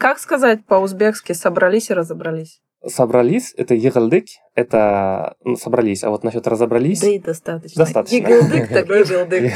[0.00, 2.62] Как сказать по-узбекски «собрались и разобрались»?
[2.86, 7.02] Собрались, это егылдык, это ну, собрались, а вот насчет разобрались...
[7.02, 7.84] Да и достаточно.
[7.84, 8.16] Достаточно.
[8.16, 9.52] Егылдык так егылдык.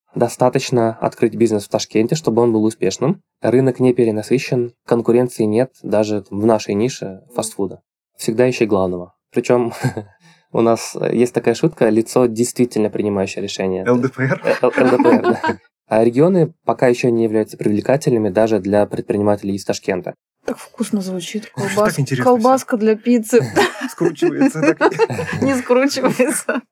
[0.14, 3.20] Достаточно открыть бизнес в Ташкенте, чтобы он был успешным.
[3.42, 7.82] Рынок не перенасыщен, конкуренции нет даже в нашей нише фастфуда.
[8.16, 9.14] Всегда ищи главного.
[9.30, 9.74] Причем
[10.52, 13.84] у нас есть такая шутка, лицо действительно принимающее решение.
[13.86, 14.60] ЛДПР?
[14.62, 15.58] ЛДПР, да.
[15.88, 20.14] А регионы пока еще не являются привлекательными даже для предпринимателей из Ташкента.
[20.44, 21.50] Так вкусно звучит.
[21.54, 23.40] Так Колбас- интересно Колбаска для пиццы
[23.90, 24.74] Скручивается.
[24.74, 25.42] так.
[25.42, 26.62] не скручивается.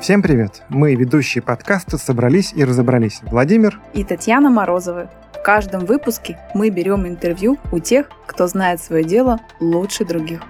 [0.00, 0.62] Всем привет!
[0.70, 3.20] Мы, ведущие подкаста, собрались и разобрались.
[3.22, 5.10] Владимир, И Татьяна Морозова.
[5.40, 10.42] В каждом выпуске мы берем интервью у тех, кто знает свое дело лучше других.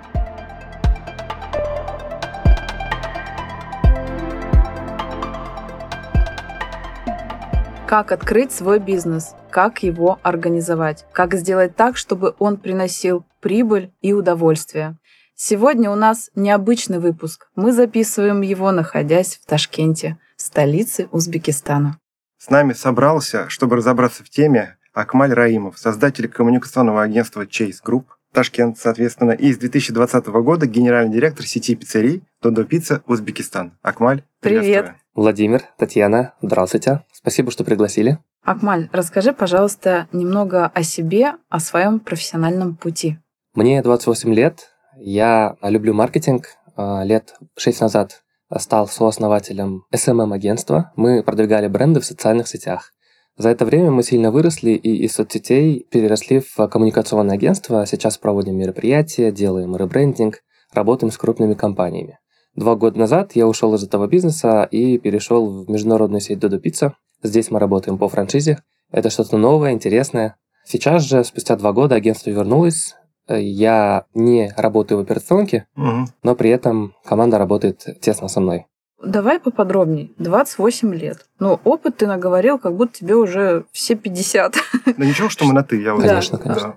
[7.87, 9.37] Как открыть свой бизнес?
[9.51, 11.07] Как его организовать?
[11.13, 14.99] Как сделать так, чтобы он приносил прибыль и удовольствие?
[15.37, 17.49] Сегодня у нас необычный выпуск.
[17.55, 22.01] Мы записываем его, находясь в Ташкенте, столице Узбекистана.
[22.39, 28.79] с нами собрался, чтобы разобраться в теме, Акмаль Раимов, создатель коммуникационного агентства Chase Group, Ташкент,
[28.79, 33.79] соответственно, и с 2020 года генеральный директор сети пиццерий Додо Пицца Узбекистан.
[33.83, 34.95] Акмаль, Привет.
[35.15, 37.05] Владимир, Татьяна, здравствуйте.
[37.13, 38.19] Спасибо, что пригласили.
[38.45, 43.19] Акмаль, расскажи, пожалуйста, немного о себе, о своем профессиональном пути.
[43.55, 46.47] Мне 28 лет, я люблю маркетинг.
[46.77, 48.23] А, Лет 6 назад
[48.59, 50.93] стал сооснователем SMM-агентства.
[50.97, 52.93] Мы продвигали бренды в социальных сетях.
[53.41, 57.87] За это время мы сильно выросли и из соцсетей переросли в коммуникационное агентство.
[57.87, 60.41] Сейчас проводим мероприятия, делаем ребрендинг,
[60.75, 62.19] работаем с крупными компаниями.
[62.55, 66.93] Два года назад я ушел из этого бизнеса и перешел в международную сеть Dodo Pizza.
[67.23, 68.59] Здесь мы работаем по франшизе.
[68.93, 70.37] Это что-то новое, интересное.
[70.67, 72.95] Сейчас же, спустя два года, агентство вернулось.
[73.27, 76.09] Я не работаю в операционке, Мгм.
[76.23, 78.67] но при этом команда работает тесно со мной.
[79.03, 80.13] Давай поподробней.
[80.19, 81.27] 28 лет.
[81.39, 84.57] Ну, опыт ты наговорил, как будто тебе уже все 50.
[84.97, 85.81] Да ничего, что мы на «ты».
[85.81, 86.45] Я Конечно, Да.
[86.45, 86.77] конечно.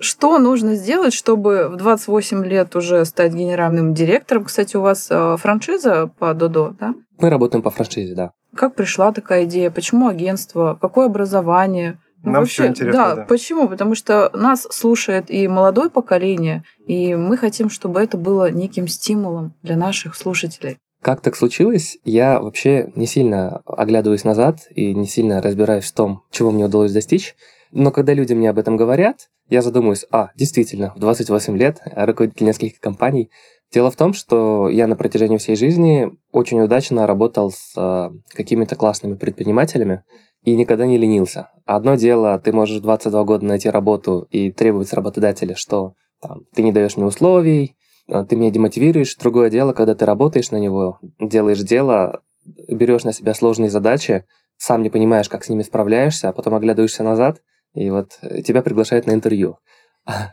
[0.00, 4.44] Что нужно сделать, чтобы в 28 лет уже стать генеральным директором?
[4.44, 6.94] Кстати, у вас э, франшиза по Додо, да?
[7.20, 8.32] Мы работаем по франшизе, да.
[8.56, 9.70] Как пришла такая идея?
[9.70, 10.76] Почему агентство?
[10.80, 11.98] Какое образование?
[12.24, 13.24] Ну, Нам всё интересно, да, да.
[13.24, 13.68] почему?
[13.68, 19.52] Потому что нас слушает и молодое поколение, и мы хотим, чтобы это было неким стимулом
[19.62, 20.78] для наших слушателей.
[21.04, 26.22] Как так случилось, я вообще не сильно оглядываюсь назад и не сильно разбираюсь в том,
[26.30, 27.36] чего мне удалось достичь.
[27.72, 32.46] Но когда люди мне об этом говорят, я задумываюсь, а, действительно, в 28 лет руководитель
[32.46, 33.30] нескольких компаний.
[33.70, 38.74] Дело в том, что я на протяжении всей жизни очень удачно работал с э, какими-то
[38.74, 40.04] классными предпринимателями
[40.42, 41.50] и никогда не ленился.
[41.66, 46.46] Одно дело, ты можешь в 22 года найти работу и требовать с работодателя, что там,
[46.54, 47.76] ты не даешь мне условий,
[48.06, 49.16] ты меня демотивируешь.
[49.16, 52.22] Другое дело, когда ты работаешь на него, делаешь дело,
[52.68, 54.24] берешь на себя сложные задачи,
[54.56, 57.42] сам не понимаешь, как с ними справляешься, а потом оглядываешься назад,
[57.74, 59.58] и вот э, тебя приглашают на интервью.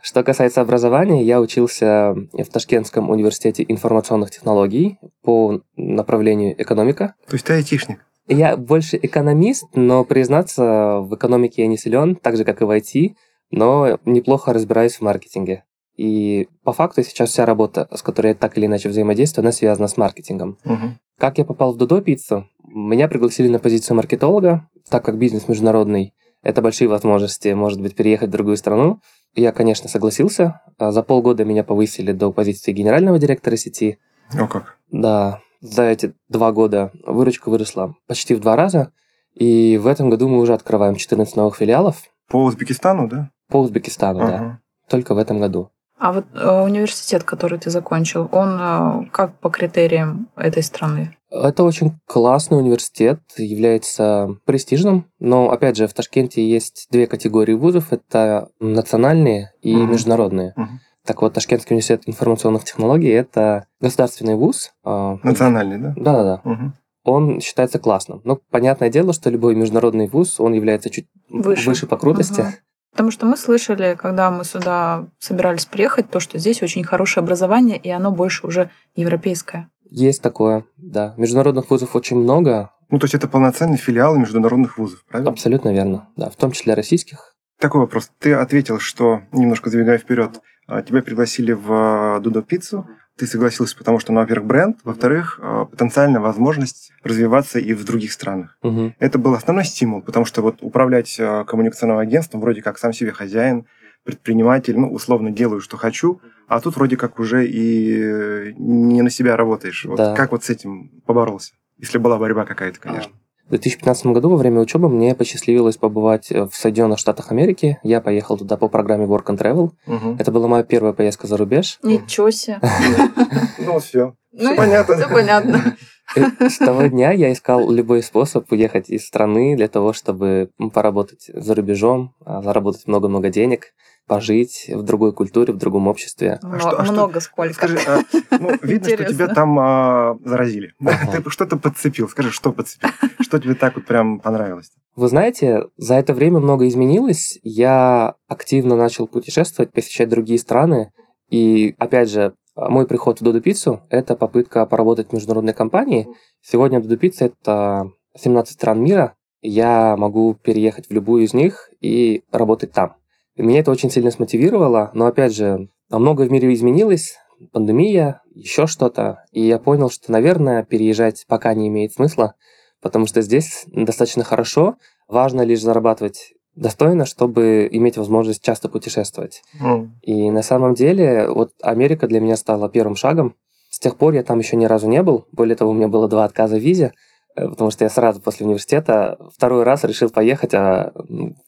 [0.01, 7.15] Что касается образования, я учился в Ташкентском университете информационных технологий по направлению экономика.
[7.27, 8.05] То есть ты айтишник.
[8.27, 12.69] Я больше экономист, но, признаться, в экономике я не силен, так же, как и в
[12.69, 13.15] IT,
[13.49, 15.63] но неплохо разбираюсь в маркетинге.
[15.97, 19.88] И по факту сейчас вся работа, с которой я так или иначе взаимодействую, она связана
[19.88, 20.57] с маркетингом.
[20.63, 21.00] Мгм.
[21.18, 22.47] Как я попал в Дудо Пиццу?
[22.66, 26.13] Меня пригласили на позицию маркетолога, так как бизнес международный,
[26.44, 29.00] это большие возможности, может быть, переехать в другую страну.
[29.35, 30.62] Я, конечно, согласился.
[30.78, 34.00] А За полгода меня повысили до позиции генерального директора сети.
[34.34, 34.78] О как.
[34.90, 38.91] Да, за эти два года выручка выросла почти в два раза.
[39.35, 43.29] И в этом году мы уже открываем 14 новых филиалов По Узбекистану, да?
[43.47, 44.35] по Узбекистану, да.
[44.35, 44.62] Ага.
[44.90, 45.69] Только в этом году.
[46.01, 51.16] А вот э, университет, который ты закончил, он э, как по критериям этой страны?
[51.29, 57.93] Это очень классный университет, является престижным, но, опять же, в Ташкенте есть две категории вузов.
[57.93, 59.91] Это национальные и Мгм.
[59.91, 60.53] международные.
[60.55, 60.79] Мгм.
[61.05, 64.72] Так вот, Ташкентский университет информационных технологий– это государственный вуз.
[64.84, 65.93] а, Национальный, да?
[65.96, 66.41] Да-да-да.
[66.43, 66.73] Мгм.
[67.03, 68.22] Он считается классным.
[68.23, 71.70] Но понятное дело, что любой международный вуз, он является чуть Выше.
[71.70, 72.41] выше, по крутости.
[72.41, 72.53] Ага.
[72.91, 77.78] Потому что мы слышали, когда мы сюда собирались приехать, то, что здесь очень хорошее образование,
[77.78, 79.70] и оно больше уже европейское.
[79.90, 81.14] Есть такое, да.
[81.17, 85.32] Международных вузов очень много, Ну, то есть это полноценный филиал международных вузов, правильно?
[85.32, 87.35] абсолютно верно, да, в том числе российских.
[87.59, 88.11] Такой вопрос.
[88.20, 92.87] Ты ответил, что, немножко забегая вперед, а, тебя пригласили в Дудо Пиццу,
[93.22, 98.14] ты согласился, потому что, ну, во-первых, бренд, во-вторых, э, потенциальная возможность развиваться и в других
[98.14, 98.58] странах.
[98.64, 98.96] Мгм.
[98.97, 103.12] Это был основной стимул, потому что вот управлять э, коммуникационным агентством вроде как сам себе
[103.12, 103.68] хозяин,
[104.03, 109.12] предприниматель, ну, условно делаю, что хочу, а тут вроде как уже и э, не на
[109.12, 109.85] себя работаешь.
[109.85, 110.16] Вот Да.
[110.16, 111.53] Как вот с этим поборолся?
[111.78, 113.14] Если была борьба какая-то, конечно.
[113.51, 117.79] В 2015 году во время учебы мне посчастливилось побывать э, в Соединенных Штатах Америки.
[117.83, 119.71] Я поехал туда по программе Work and Travel.
[119.87, 120.15] Мгм.
[120.17, 121.77] Это была моя первая поездка за рубеж.
[121.83, 122.61] Ничего себе.
[123.59, 124.15] Ну, все.
[124.31, 124.95] Ну, понятно.
[124.95, 125.75] Все понятно.
[126.39, 131.53] С того дня я искал любой способ уехать из страны для того, чтобы поработать за
[131.53, 133.73] рубежом, а, заработать много-много денег,
[134.11, 136.37] пожить в другой культуре, в другом обществе.
[136.43, 137.53] А что- а что- Много сколько.
[137.53, 138.02] Скажи, а,
[138.41, 139.05] ну, видно, что Интересно.
[139.16, 140.73] тебя там а, заразили.
[140.81, 141.22] Ага.
[141.23, 142.09] Ты что-то подцепил.
[142.09, 142.90] Скажи, что подцепил?
[143.22, 144.69] Что тебе так вот прям понравилось?
[144.97, 147.40] Вы знаете, за это время много изменилось.
[147.43, 150.91] Я активно начал путешествовать, посещать другие страны.
[151.29, 156.09] И, опять же, мой приход в Додо Пиццу– это попытка поработать в международной компании.
[156.41, 159.13] Сегодня Додо Пицца– это 17 стран мира.
[159.41, 162.96] Я могу переехать в любую из них и работать там.
[163.37, 167.17] Меня это очень сильно смотивировало, но, опять же, многое в мире изменилось,
[167.51, 169.23] пандемия, еще что-то.
[169.31, 172.35] И я понял, что, наверное, переезжать пока не имеет смысла,
[172.81, 174.75] потому что здесь достаточно хорошо.
[175.07, 179.41] Важно лишь зарабатывать достойно, чтобы иметь возможность часто путешествовать.
[179.59, 179.95] М.
[180.01, 183.35] И на самом деле, вот Америка для меня стала первым шагом.
[183.69, 185.25] С тех пор я там еще ни разу не был.
[185.31, 186.91] Более того, у меня было два отказа в визе,
[187.35, 190.93] потому что я сразу после университета второй раз решил поехать, а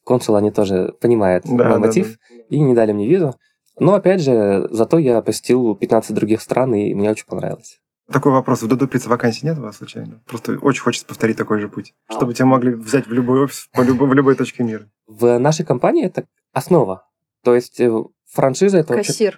[0.03, 2.17] консул они тоже понимают Да, мой да, мотив,
[2.49, 3.35] и не дали мне визу.
[3.79, 7.79] Но, опять же, зато я посетил 15 других стран, и мне очень понравилось.
[8.11, 8.61] Такой вопрос.
[8.61, 10.21] В Додо Пицца вакансий нет у вас случайно?
[10.27, 11.93] Просто очень хочется повторить такой же путь.
[12.09, 14.89] Чтобы тебя могли взять в любой офис, по любой, в любой точке мира.
[15.07, 17.07] В нашей компании это основа.
[17.43, 17.91] То есть э,
[18.29, 19.31] франшиза это вообще...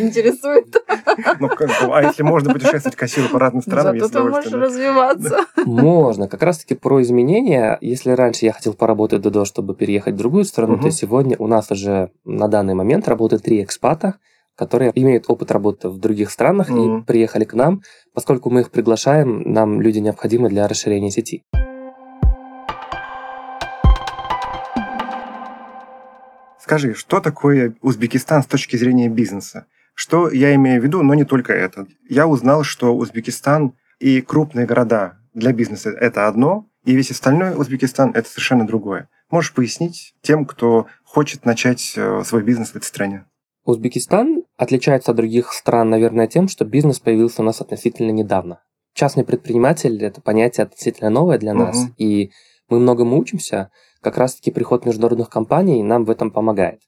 [0.00, 0.66] Интересует.
[1.40, 4.58] Ну, как бы, а если можно путешествовать кассиру по разным странам, Зато ты можешь да.
[4.58, 5.38] развиваться.
[5.64, 6.28] Можно.
[6.28, 7.78] Как раз-таки про изменения.
[7.80, 10.82] Если раньше я хотел поработать до, чтобы переехать в другую страну, Мгм.
[10.82, 14.14] то сегодня у нас уже на данный момент работают три экспата,
[14.56, 17.00] которые имеют опыт работы в других странах Мгм.
[17.00, 17.82] и приехали к нам.
[18.14, 21.44] Поскольку мы их приглашаем, нам люди необходимы для расширения сети.
[26.68, 29.64] Скажи, что такое Узбекистан с точки зрения бизнеса?
[29.94, 31.86] Что я имею в виду, но не только это.
[32.10, 38.10] Я узнал, что Узбекистан и крупные города для бизнеса– это одно, и весь остальной Узбекистан–
[38.14, 39.08] это совершенно другое.
[39.30, 43.24] Можешь пояснить тем, кто хочет начать э, свой бизнес в этой стране?
[43.64, 48.60] Узбекистан отличается от других стран, наверное, тем, что бизнес появился у нас относительно недавно.
[48.92, 52.30] Частный предприниматель– это понятие относительно новое для нас, и
[52.68, 53.70] мы многому учимся.
[54.00, 56.80] Как раз-таки приход международных компаний нам в этом помогает.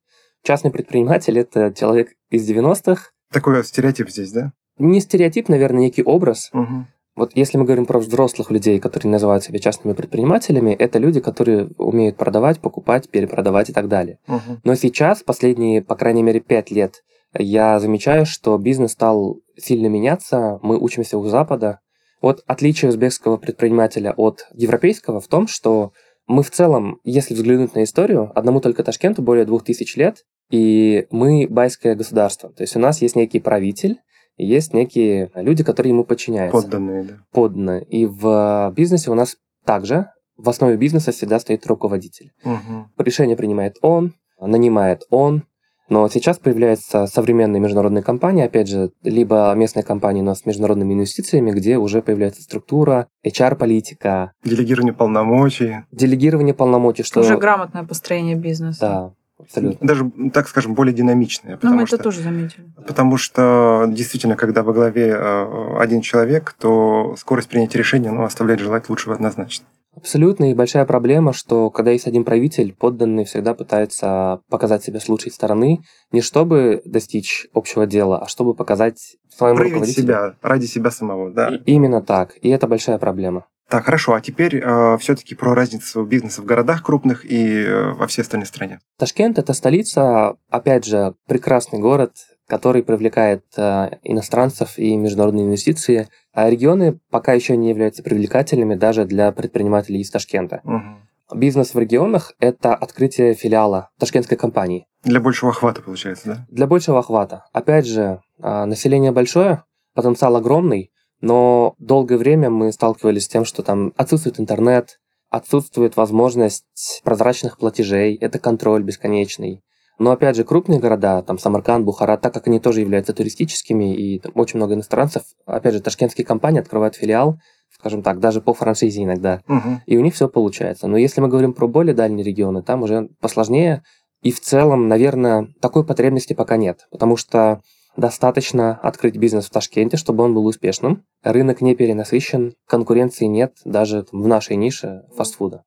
[0.42, 3.10] Частный предприниматель– это человек из 90-х.
[3.32, 4.52] Такой стереотип здесь, да?
[4.78, 6.50] Не стереотип, наверное, некий образ.
[6.52, 6.86] Мгм.
[7.16, 11.68] Вот если мы говорим про взрослых людей, которые называют себя частными предпринимателями, это люди, которые
[11.76, 14.18] умеют продавать, покупать, перепродавать и так далее.
[14.26, 14.60] Мгм.
[14.64, 17.02] Но сейчас, последние, по крайней мере, пять лет,
[17.36, 21.80] я замечаю, что бизнес стал сильно меняться, мы учимся у Запада.
[22.20, 25.92] Вот отличие узбекского предпринимателя от европейского в том, что
[26.26, 31.06] мы в целом, если взглянуть на историю, одному только Ташкенту более двух тысяч лет, и
[31.10, 32.50] мы байское государство.
[32.50, 33.98] То есть у нас есть некий правитель,
[34.36, 37.14] есть некие люди, которые ему подчиняются Подданные, да.
[37.32, 37.78] подано.
[37.78, 42.32] И в бизнесе у нас также в основе бизнеса всегда стоит руководитель.
[42.44, 42.90] Мгм.
[42.96, 45.44] Решение принимает он, нанимает он.
[45.90, 51.50] Но сейчас появляются современные международные компании, опять же, либо местные компании, но с международными инвестициями,
[51.50, 55.78] где уже появляется структура, HR-политика, Делегирование полномочий.
[55.90, 57.20] делегирование полномочий, что...
[57.20, 58.80] Уже грамотное построение бизнеса.
[58.80, 59.86] Да, абсолютно.
[59.86, 61.52] Даже, так скажем, более динамичное.
[61.52, 62.64] Ну, Потому мы что, это тоже заметили.
[62.86, 68.60] потому что действительно, когда во главе э, один человек, то скорость принятия решения ну, оставляет
[68.60, 69.66] желать лучшего однозначно.
[69.96, 70.50] Абсолютно.
[70.50, 75.32] И большая проблема, что когда есть один правитель, подданные всегда пытаются показать себя с лучшей
[75.32, 75.80] стороны,
[76.12, 80.02] не чтобы достичь общего дела, а чтобы показать своему Проявить руководителю.
[80.04, 81.48] себя ради себя самого, да.
[81.56, 82.36] И- именно так.
[82.40, 83.46] И это большая проблема.
[83.70, 84.14] Так, хорошо.
[84.14, 84.60] А теперь
[84.98, 88.80] все-таки про разницу бизнеса в городах крупных и э, во всей остальной стране.
[88.98, 92.12] Ташкент это столица, опять же, прекрасный город,
[92.48, 96.08] который привлекает э, иностранцев и международные инвестиции.
[96.32, 100.60] А регионы пока еще не являются привлекательными даже для предпринимателей из Ташкента.
[100.64, 101.08] Мгм.
[101.32, 104.86] Бизнес в регионах– это открытие филиала ташкентской компании.
[105.04, 106.46] Для большего охвата, получается, да?
[106.50, 107.44] Для большего охвата.
[107.52, 109.62] Опять же, а, население большое,
[109.94, 114.98] потенциал огромный, но долгое время мы сталкивались с тем, что там отсутствует интернет,
[115.30, 119.62] отсутствует возможность прозрачных платежей, это контроль бесконечный.
[119.98, 124.18] Но опять же, крупные города, там Самарканд, Бухара, так как они тоже являются туристическими, и
[124.18, 127.36] там очень много иностранцев, опять же, ташкентские компании открывают филиал,
[127.70, 129.82] скажем так, даже по франшизе иногда, Мгм.
[129.86, 130.86] и у них все получается.
[130.88, 133.82] Но если мы говорим про более дальние регионы, там уже посложнее,
[134.22, 137.60] и в целом, наверное, такой потребности пока нет, потому что
[137.96, 141.04] достаточно открыть бизнес в Ташкенте, чтобы он был успешным.
[141.22, 145.64] Рынок не перенасыщен, конкуренции нет даже в нашей нише фастфуда.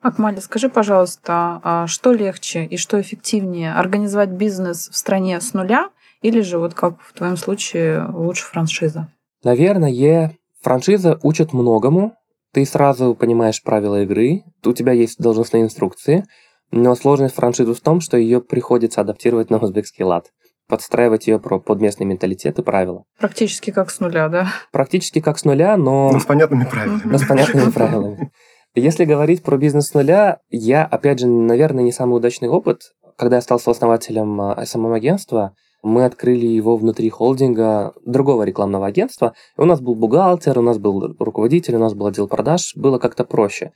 [0.00, 3.72] Акмаля, скажи, пожалуйста, а что легче и что эффективнее?
[3.72, 5.90] Организовать бизнес в стране с нуля
[6.22, 9.08] или же, вот как в твоем случае, лучше франшиза?
[9.44, 12.14] Наверное, франшиза учит многому.
[12.52, 16.24] Ты сразу понимаешь правила игры, у тебя есть должностные инструкции,
[16.70, 20.32] но сложность франшизы в том, что ее приходится адаптировать на узбекский лад,
[20.68, 23.04] подстраивать ее под местный менталитет и правила.
[23.18, 24.48] Практически как с нуля, да?
[24.72, 27.02] Практически как с нуля, но, Ну, с понятными правилами.
[27.04, 28.32] но с понятными правилами.
[28.74, 32.80] Если говорить про бизнес с нуля, я, опять же, наверное, не самый удачный опыт.
[33.18, 39.34] Когда я стал сооснователем а, SMM-агентства, мы открыли его внутри холдинга другого рекламного агентства.
[39.58, 42.72] И у нас был бухгалтер, у нас был руководитель, у нас был отдел продаж.
[42.74, 43.72] Было как-то проще.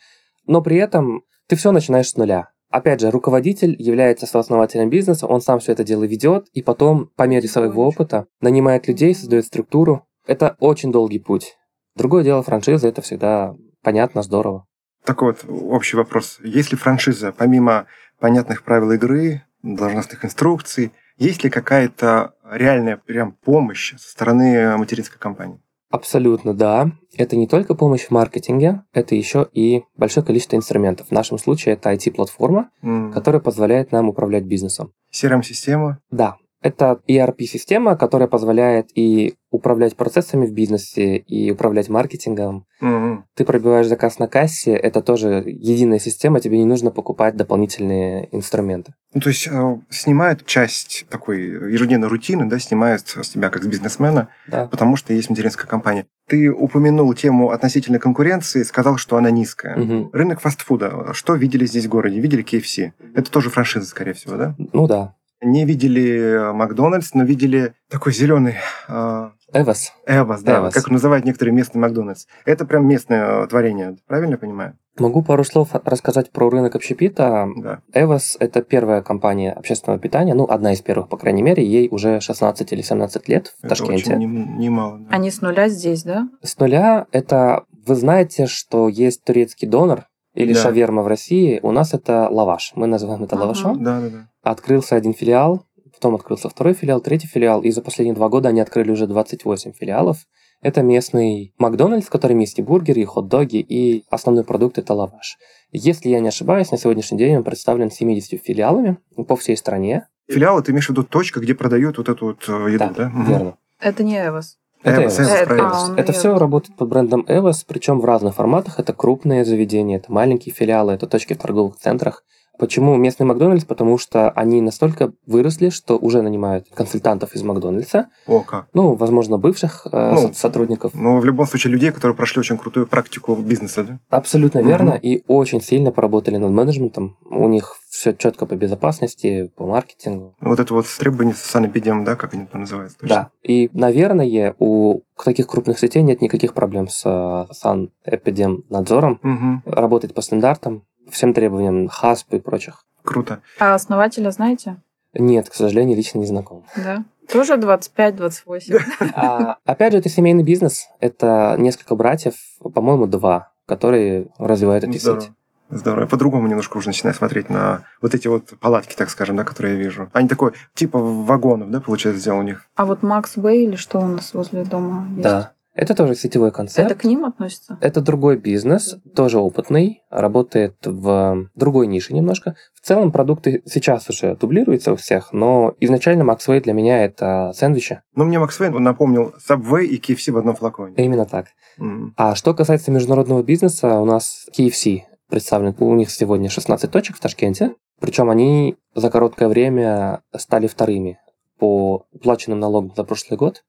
[0.47, 2.49] Но при этом ты все начинаешь с нуля.
[2.71, 7.25] Опять же, руководитель является сооснователем бизнеса, он сам все это дело ведет, и потом, по
[7.25, 10.07] мере своего опыта, нанимает людей, создает структуру.
[10.27, 11.57] Это очень долгий путь.
[11.95, 14.67] Другое дело франшиза, это всегда понятно, здорово.
[15.05, 16.39] Такой вот общий вопрос.
[16.43, 17.87] Есть ли франшиза, помимо
[18.19, 25.63] понятных правил игры, должностных инструкций, есть ли какая-то реальная прям помощь со стороны материнской компании?
[25.91, 26.93] Абсолютно, да.
[27.17, 31.09] Это не только помощь в маркетинге, это еще и большое количество инструментов.
[31.09, 34.93] В нашем случае это IT-платформа, М, которая позволяет нам управлять бизнесом.
[35.13, 36.01] CRM-система?
[36.11, 42.67] Да, это ERP-система, которая позволяет и управлять процессами в бизнесе, и управлять маркетингом.
[42.81, 43.25] Мгм.
[43.35, 48.95] Ты пробиваешь заказ на кассе, это тоже единая система, тебе не нужно покупать дополнительные инструменты.
[49.15, 51.41] Ну, то есть э, снимают часть такой
[51.73, 54.67] ежедневной рутины, да, снимают с тебя как с бизнесмена, Да.
[54.67, 56.07] потому что есть материнская компания.
[56.29, 59.77] Ты упомянул тему относительной конкуренции, сказал, что она низкая.
[59.77, 60.11] Мгм.
[60.13, 61.13] Рынок фастфуда.
[61.15, 62.19] Что видели здесь в городе?
[62.21, 62.93] Видели KFC?
[63.15, 64.55] Это тоже франшиза, скорее всего, да?
[64.73, 65.15] Ну да.
[65.43, 68.55] Не видели э, Макдональдс, но видели такой зеленый
[68.89, 69.93] э, Эвос.
[70.07, 70.75] Эвос, да, Эвос.
[70.75, 72.27] как называют некоторые местные Макдональдс.
[72.45, 74.79] Это прям местное э, творение, правильно я понимаю?
[74.99, 77.47] Могу пару слов рассказать про рынок общепита.
[77.59, 77.81] Да.
[77.93, 82.21] Эвос– это первая компания общественного питания, ну, одна из первых, по крайней мере, ей уже
[82.21, 83.95] 16 или 17 лет в Это Ташкенте.
[83.95, 84.99] очень нем- немало.
[85.01, 85.15] да.
[85.15, 86.29] Они с нуля здесь, да?
[86.43, 90.63] С нуля это, вы знаете, что есть турецкий донор или Да.
[90.63, 93.43] шаверма в России, у нас это лаваш, мы называем это Ага.
[93.45, 93.83] лавашом.
[93.83, 94.29] Да, да, да.
[94.43, 98.61] Открылся один филиал, потом открылся второй филиал, третий филиал, и за последние два года они
[98.61, 100.19] открыли уже 28 филиалов.
[100.63, 105.37] Это местный Макдональдс, в котором есть и бургеры, и хот-доги, и основной продукт это лаваш.
[105.73, 108.97] Если я не ошибаюсь, на сегодняшний день он представлен 70 филиалами
[109.29, 110.07] по всей стране.
[110.29, 113.09] Филиалы, ты имеешь в виду точка, где продают вот эту вот э, еду, да?
[113.09, 113.25] Мгм.
[113.27, 113.57] верно.
[113.81, 114.59] Это не Эвос.
[114.87, 115.31] Это Эвос, Эвос.
[115.31, 115.99] Эвос, а, Эвос.
[115.99, 118.79] Это все работает под брендом Эвос, причем в разных форматах.
[118.79, 122.23] Это крупные заведения, это маленькие филиалы, это точки в торговых центрах.
[122.59, 123.65] Почему местный Макдональдс?
[123.65, 128.67] Потому что они настолько выросли, что уже нанимают консультантов из Макдональдса, О, как.
[128.75, 130.93] ну, возможно, бывших э, Ну, со- сотрудников.
[130.95, 133.99] Но в любом случае людей, которые прошли очень крутую практику бизнеса, да?
[134.11, 134.69] Абсолютно Мгм.
[134.69, 134.91] верно.
[134.91, 137.17] И очень сильно поработали над менеджментом.
[137.29, 140.35] У них все четко по безопасности, по маркетингу.
[140.41, 142.99] Вот это вот требование с санэпидем, да, как они там называются?
[142.99, 143.15] точно?
[143.17, 143.31] Да.
[143.43, 149.19] И, наверное, у таких крупных сетей нет никаких проблем с э, санэпидемнадзором.
[149.23, 149.63] Мгм.
[149.67, 152.85] Работать по стандартам, всем требованиям ХАСП и прочих.
[153.03, 153.41] Круто.
[153.59, 154.77] А основателя знаете?
[155.15, 156.65] Нет, к сожалению, лично не знаком.
[156.77, 157.05] Да.
[157.31, 158.81] Тоже 25-28.
[159.15, 160.89] А, опять же, это семейный бизнес.
[161.01, 165.21] Это несколько братьев, по-моему, два, которые развивают эти Здорово.
[165.23, 165.33] сети.
[165.69, 166.03] Здорово.
[166.03, 169.77] Я по-другому немножко уже начинаю смотреть на вот эти вот палатки, так скажем, да, которые
[169.77, 170.09] я вижу.
[170.13, 172.67] Они такой, типа вагонов, да, получается, сделал у них.
[172.77, 175.23] А вот Макс Бэй или что у нас возле дома есть?
[175.23, 175.53] Да.
[175.77, 176.91] Это тоже сетевой концепт.
[176.91, 177.79] Это к ним относится?
[177.83, 182.57] Это другой бизнес, тоже опытный, работает в другой нише немножко.
[182.75, 188.01] В целом продукты сейчас уже дублируются у всех, но изначально Maxway для меня это сэндвичи.
[188.15, 190.95] Но мне Макс Вейн напомнил Subway и KFC в одном флаконе.
[190.97, 191.49] Именно так.
[191.79, 192.15] М.
[192.17, 195.75] А что касается международного бизнеса, у нас KFC представлен.
[195.79, 197.75] У них сегодня 16 точек в Ташкенте.
[198.01, 201.19] Причем они за короткое время стали вторыми
[201.59, 203.65] по уплаченным налогам за прошлый год.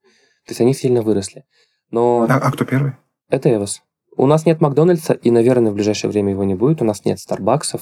[0.46, 1.44] То есть они сильно выросли.
[1.92, 2.94] Но А, а кто первый?
[3.30, 3.82] это Evos.
[4.16, 6.82] У нас нет Макдональдса, и, наверное, в ближайшее время его не будет.
[6.82, 7.82] У нас нет Старбаксов,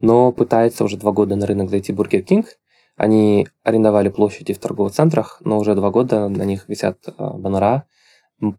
[0.00, 2.46] но пытается уже два года на рынок зайти Бургер Кинг.
[2.96, 7.84] Они арендовали площади в торговых центрах, но уже два года на них висят э, баннера.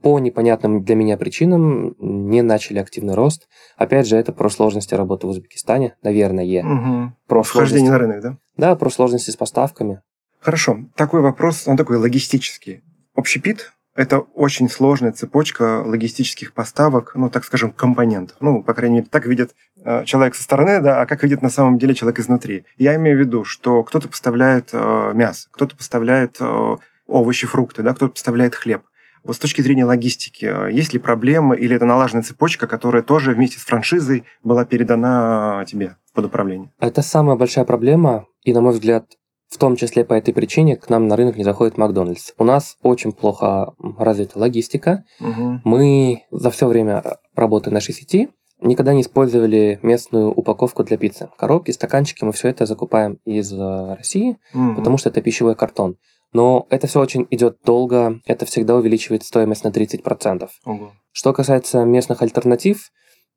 [0.02, 3.48] По непонятным для меня причинам не начали активный рост.
[3.78, 6.64] Опять же, это про сложности работы в Узбекистане, наверное.
[6.64, 7.14] Угу.
[7.28, 7.92] Про Вхождение сложности.
[7.92, 8.38] на рынок, да?
[8.70, 10.02] Да, про сложности с поставками.
[10.40, 10.80] Хорошо.
[10.96, 12.82] Такой вопрос, он такой логистический.
[13.16, 18.38] Общепит– это очень сложная цепочка логистических поставок, ну, так скажем, компонентов.
[18.40, 21.50] Ну, по крайней мере, так видит э, человек со стороны, да, а как видит на
[21.50, 22.64] самом деле человек изнутри.
[22.78, 26.76] Я имею в виду, что кто-то поставляет э, мясо, кто-то поставляет э,
[27.08, 28.84] овощи, фрукты, да, кто-то поставляет хлеб.
[29.26, 33.34] Вот с точки зрения логистики, э, есть ли проблемы или это налаженная цепочка, которая тоже
[33.34, 36.72] вместе с франшизой была передана тебе под управление?
[36.80, 39.08] Это самая большая проблема, и, на мой взгляд,
[39.50, 42.34] в том числе по этой причине к нам на рынок не заходит Макдональдс.
[42.38, 45.04] У нас очень плохо развита логистика.
[45.20, 45.62] Угу.
[45.64, 47.04] Мы за все время
[47.36, 48.30] работы нашей сети
[48.62, 51.30] никогда не использовали местную упаковку для пиццы.
[51.38, 54.76] Коробки, стаканчики, мы все это закупаем из э, России, Угу.
[54.76, 55.98] потому что это пищевой картон.
[56.32, 60.48] Но это все очень идет долго, это всегда увеличивает стоимость на 30%.
[60.66, 60.92] Ого.
[61.12, 62.92] Что касается местных альтернатив,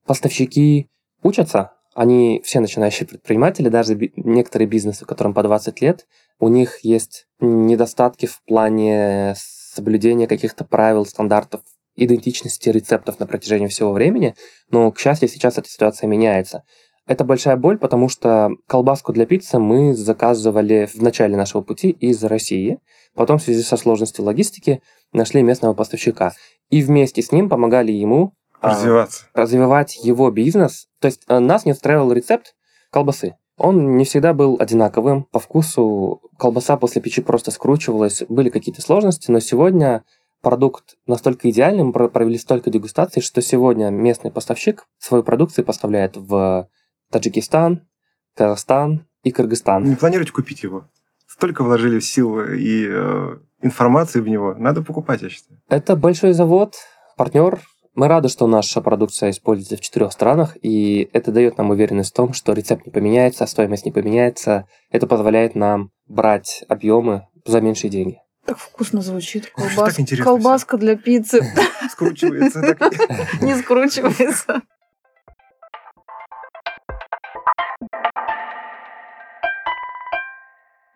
[0.07, 0.89] поставщики
[1.23, 6.07] учатся, они все начинающие предприниматели, даже некоторые бизнесы, которым по 20 лет,
[6.39, 11.63] у них есть недостатки в плане соблюдения каких-то правил, стандартов,
[11.95, 14.35] идентичности рецептов на протяжении всего времени,
[14.71, 16.65] но, к счастью, сейчас эта ситуация меняется.
[17.07, 22.23] Это большая боль, потому что колбаску для пиццы мы заказывали в начале нашего пути из
[22.23, 22.79] России,
[23.15, 24.81] потом в связи со сложностью логистики
[25.13, 26.33] нашли местного поставщика
[26.71, 29.25] и вместе с ним помогали ему Развиваться.
[29.35, 30.89] развивать его бизнес.
[31.01, 32.55] То есть э, нас не устраивал рецепт
[32.91, 33.37] колбасы.
[33.57, 36.23] Он не всегда был одинаковым по вкусу.
[36.39, 40.05] Колбаса после печи просто скручивалась, были какие-то сложности, но сегодня
[40.41, 46.17] продукт настолько идеальный, мы про- провели столько дегустаций, что сегодня местный поставщик свою продукцию поставляет
[46.17, 46.69] в
[47.11, 47.87] Таджикистан,
[48.35, 49.85] Казахстан и Кыргызстан.
[49.85, 50.85] Не планируете купить его?
[51.27, 54.55] Столько вложили сил и э, информации в него.
[54.55, 55.61] Надо покупать, я считаю.
[55.69, 56.75] Это большой завод,
[57.17, 57.61] партнер.
[57.95, 62.17] Мы рады, что наша продукция используется в четырех странах, и это дает нам уверенность в
[62.17, 64.67] том, что рецепт не поменяется, стоимость не поменяется.
[64.91, 68.19] Это позволяет нам брать объемы за меньшие деньги.
[68.47, 69.53] Так вкусно звучит.
[69.55, 71.43] Так Колбас- интересно Колбаска для пиццы
[71.91, 72.75] Скручивается.
[72.75, 72.93] так.
[73.43, 74.63] не скручивается.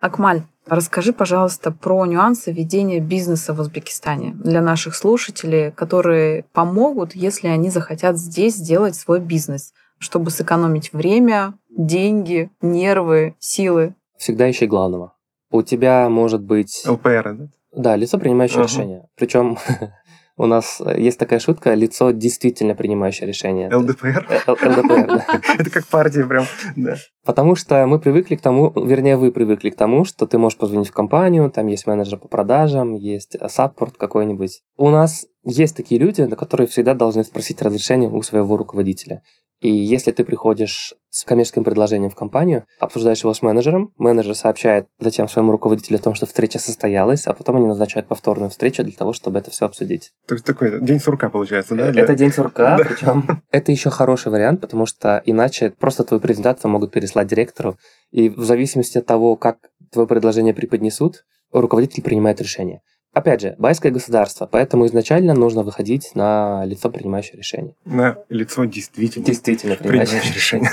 [0.00, 7.48] Акмаль, расскажи, пожалуйста, про нюансы ведения бизнеса в Узбекистане для наших слушателей, которые помогут, если
[7.48, 13.94] они захотят здесь сделать свой бизнес, чтобы сэкономить время, деньги, нервы, силы.
[14.18, 15.14] Всегда ищи главного.
[15.50, 17.48] У тебя может быть, ЛПР, да?
[17.72, 18.68] да, лицо, принимающее Ага.
[18.68, 19.08] решение.
[19.16, 19.58] Причем
[20.36, 23.74] у нас есть такая шутка, лицо действительно принимающее решение.
[23.74, 24.26] ЛДПР?
[24.46, 25.26] Э, ЛДПР, да.
[25.58, 26.44] Это как партия прям.
[26.76, 26.96] Да.
[27.24, 30.88] Потому что мы привыкли к тому, вернее, вы привыкли к тому, что ты можешь позвонить
[30.88, 34.60] в компанию, там есть менеджер по продажам, есть э, саппорт какой-нибудь.
[34.76, 39.22] У нас есть такие люди, на которые всегда должны спросить разрешение у своего руководителя.
[39.60, 44.86] И если ты приходишь с коммерческим предложением в компанию, обсуждаешь его с менеджером, менеджер сообщает
[44.98, 48.92] затем своему руководителю о том, что встреча состоялась, а потом они назначают повторную встречу для
[48.92, 50.12] того, чтобы это все обсудить.
[50.28, 51.88] То есть такой день сурка получается, да?
[51.88, 52.84] Это день сурка, Да.
[52.84, 57.78] причем это еще хороший вариант, потому что иначе просто твою презентацию могут переслать директору,
[58.10, 59.56] и в зависимости от того, как
[59.90, 62.82] твое предложение преподнесут, руководитель принимает решение.
[63.16, 67.74] Опять же, байское государство, поэтому изначально нужно выходить на лицо, принимающее решение.
[67.86, 69.24] На лицо действительно.
[69.24, 70.70] Действительно Принимающее решение.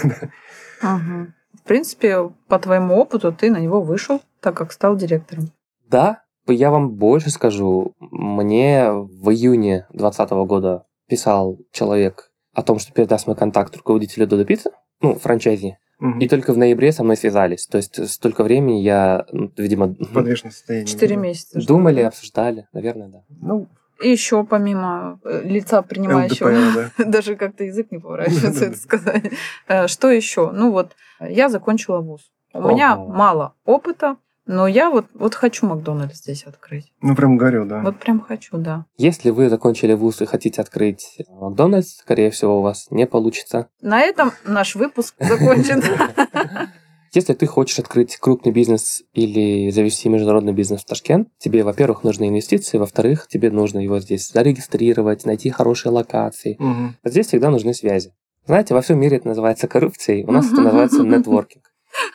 [0.82, 1.34] Ага.
[1.54, 5.54] В принципе, по твоему опыту ты на него вышел, так как стал директором.
[5.88, 7.94] Да, я вам больше скажу.
[8.02, 14.44] Мне в июне 2020 года писал человек о том, что передаст мой контакт руководителю Додо
[14.44, 15.78] Пиццы, ну, франчайзи.
[16.04, 16.20] Мгм.
[16.20, 17.66] И только в ноябре со мной связались.
[17.66, 19.26] То есть столько времени я,
[19.58, 20.86] видимо, В подвешенном состоянии.
[20.86, 21.66] Четыре месяца.
[21.66, 22.02] думали, ли?
[22.02, 23.24] обсуждали, наверное, да.
[23.42, 23.68] Ну,
[24.04, 27.04] И еще помимо э, лица принимающего, ЛДПР, да.
[27.10, 29.32] даже как-то язык не поворачивается это сказать.
[29.70, 30.52] Э, Что еще?
[30.52, 32.32] Ну вот, я закончила вуз.
[32.54, 36.92] У меня мало опыта, но я вот, вот хочу Макдональдс здесь открыть.
[37.02, 37.82] Ну, прям говорю, да.
[37.82, 38.86] Вот прям хочу, да.
[38.98, 43.68] Если вы закончили вуз и хотите открыть Макдональдс, скорее всего, у вас не получится.
[43.82, 45.82] На этом наш выпуск закончен.
[47.14, 52.28] Если ты хочешь открыть крупный бизнес или завести международный бизнес в Ташкент, тебе, во-первых, нужны
[52.28, 56.56] инвестиции, во-вторых, тебе нужно его здесь зарегистрировать, найти хорошие локации.
[56.58, 56.98] Мгм.
[57.04, 58.14] Здесь всегда нужны связи.
[58.48, 61.64] Знаете, во всем мире это называется коррупцией, у нас это называется нетворкинг.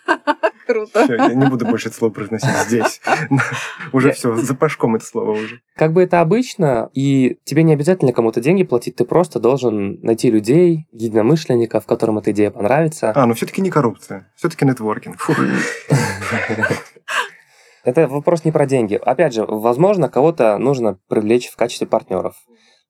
[0.69, 1.05] Круто.
[1.05, 3.01] Всё, я не буду больше это слово произносить здесь.
[3.95, 5.63] Уже все, за пашком это слово уже.
[5.75, 10.31] Как бы это обычно, и тебе не обязательно кому-то деньги платить, ты просто должен найти
[10.31, 13.13] людей, единомышленников, которым эта идея понравится.
[13.15, 14.31] А, но все-таки не коррупция.
[14.37, 15.17] Все-таки нетворкинг.
[17.85, 19.01] Это вопрос не про деньги.
[19.03, 22.35] Опять же, возможно, кого-то нужно привлечь в качестве партнеров.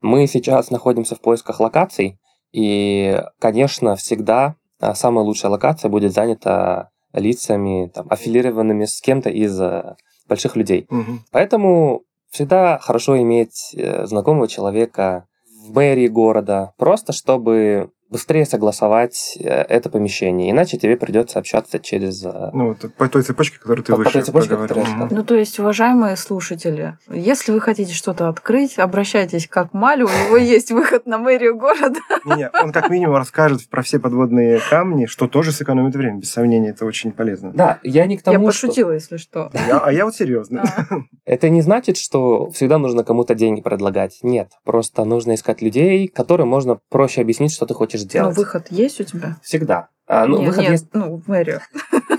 [0.01, 2.19] Мы сейчас находимся в поисках локаций,
[2.51, 9.61] и, конечно, всегда а, самая лучшая локация будет занята лицами, там, аффилированными с кем-то из
[9.61, 9.97] э,
[10.29, 10.87] больших людей.
[10.91, 11.25] Мгм.
[11.31, 15.27] Поэтому всегда хорошо иметь э, знакомого человека
[15.67, 20.51] в мэрии города, просто чтобы быстрее согласовать э, это помещение.
[20.51, 22.25] Иначе тебе придется общаться через...
[22.25, 24.67] э, Ну, вот по той цепочке, которую ты По- по выше той цепочке, я Мгм.
[24.69, 25.09] сказал.
[25.11, 30.37] Ну, то есть, уважаемые слушатели, если вы хотите что-то открыть, обращайтесь к Акмалю, у него
[30.59, 32.01] есть выход на мэрию города.
[32.25, 36.19] Не-не, он как минимум расскажет про все подводные камни, что тоже сэкономит время.
[36.19, 37.53] Без сомнения, это очень полезно.
[37.53, 38.67] Да, я не к Я тому, что...
[38.69, 39.51] пошутила, если что.
[39.69, 40.63] Я- а я вот серьезно.
[40.63, 40.95] А.
[41.25, 44.19] Это не значит, что всегда нужно кому-то деньги предлагать.
[44.23, 48.37] Нет, просто нужно искать людей, которым можно проще объяснить, что ты хочешь Ну, сделать.
[48.37, 49.37] выход есть у тебя?
[49.43, 49.89] Всегда.
[50.07, 51.61] А, ну, Нет, выход нет, есть ну, в мэрию.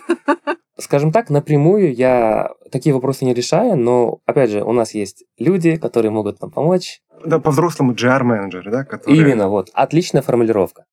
[0.78, 5.76] Скажем так, напрямую я такие вопросы не решаю, но, опять же, у нас есть люди,
[5.76, 7.02] которые могут нам помочь.
[7.26, 8.84] Да, по-взрослому GR-менеджеры, да?
[8.86, 10.86] которые- Именно, вот, отличная формулировка.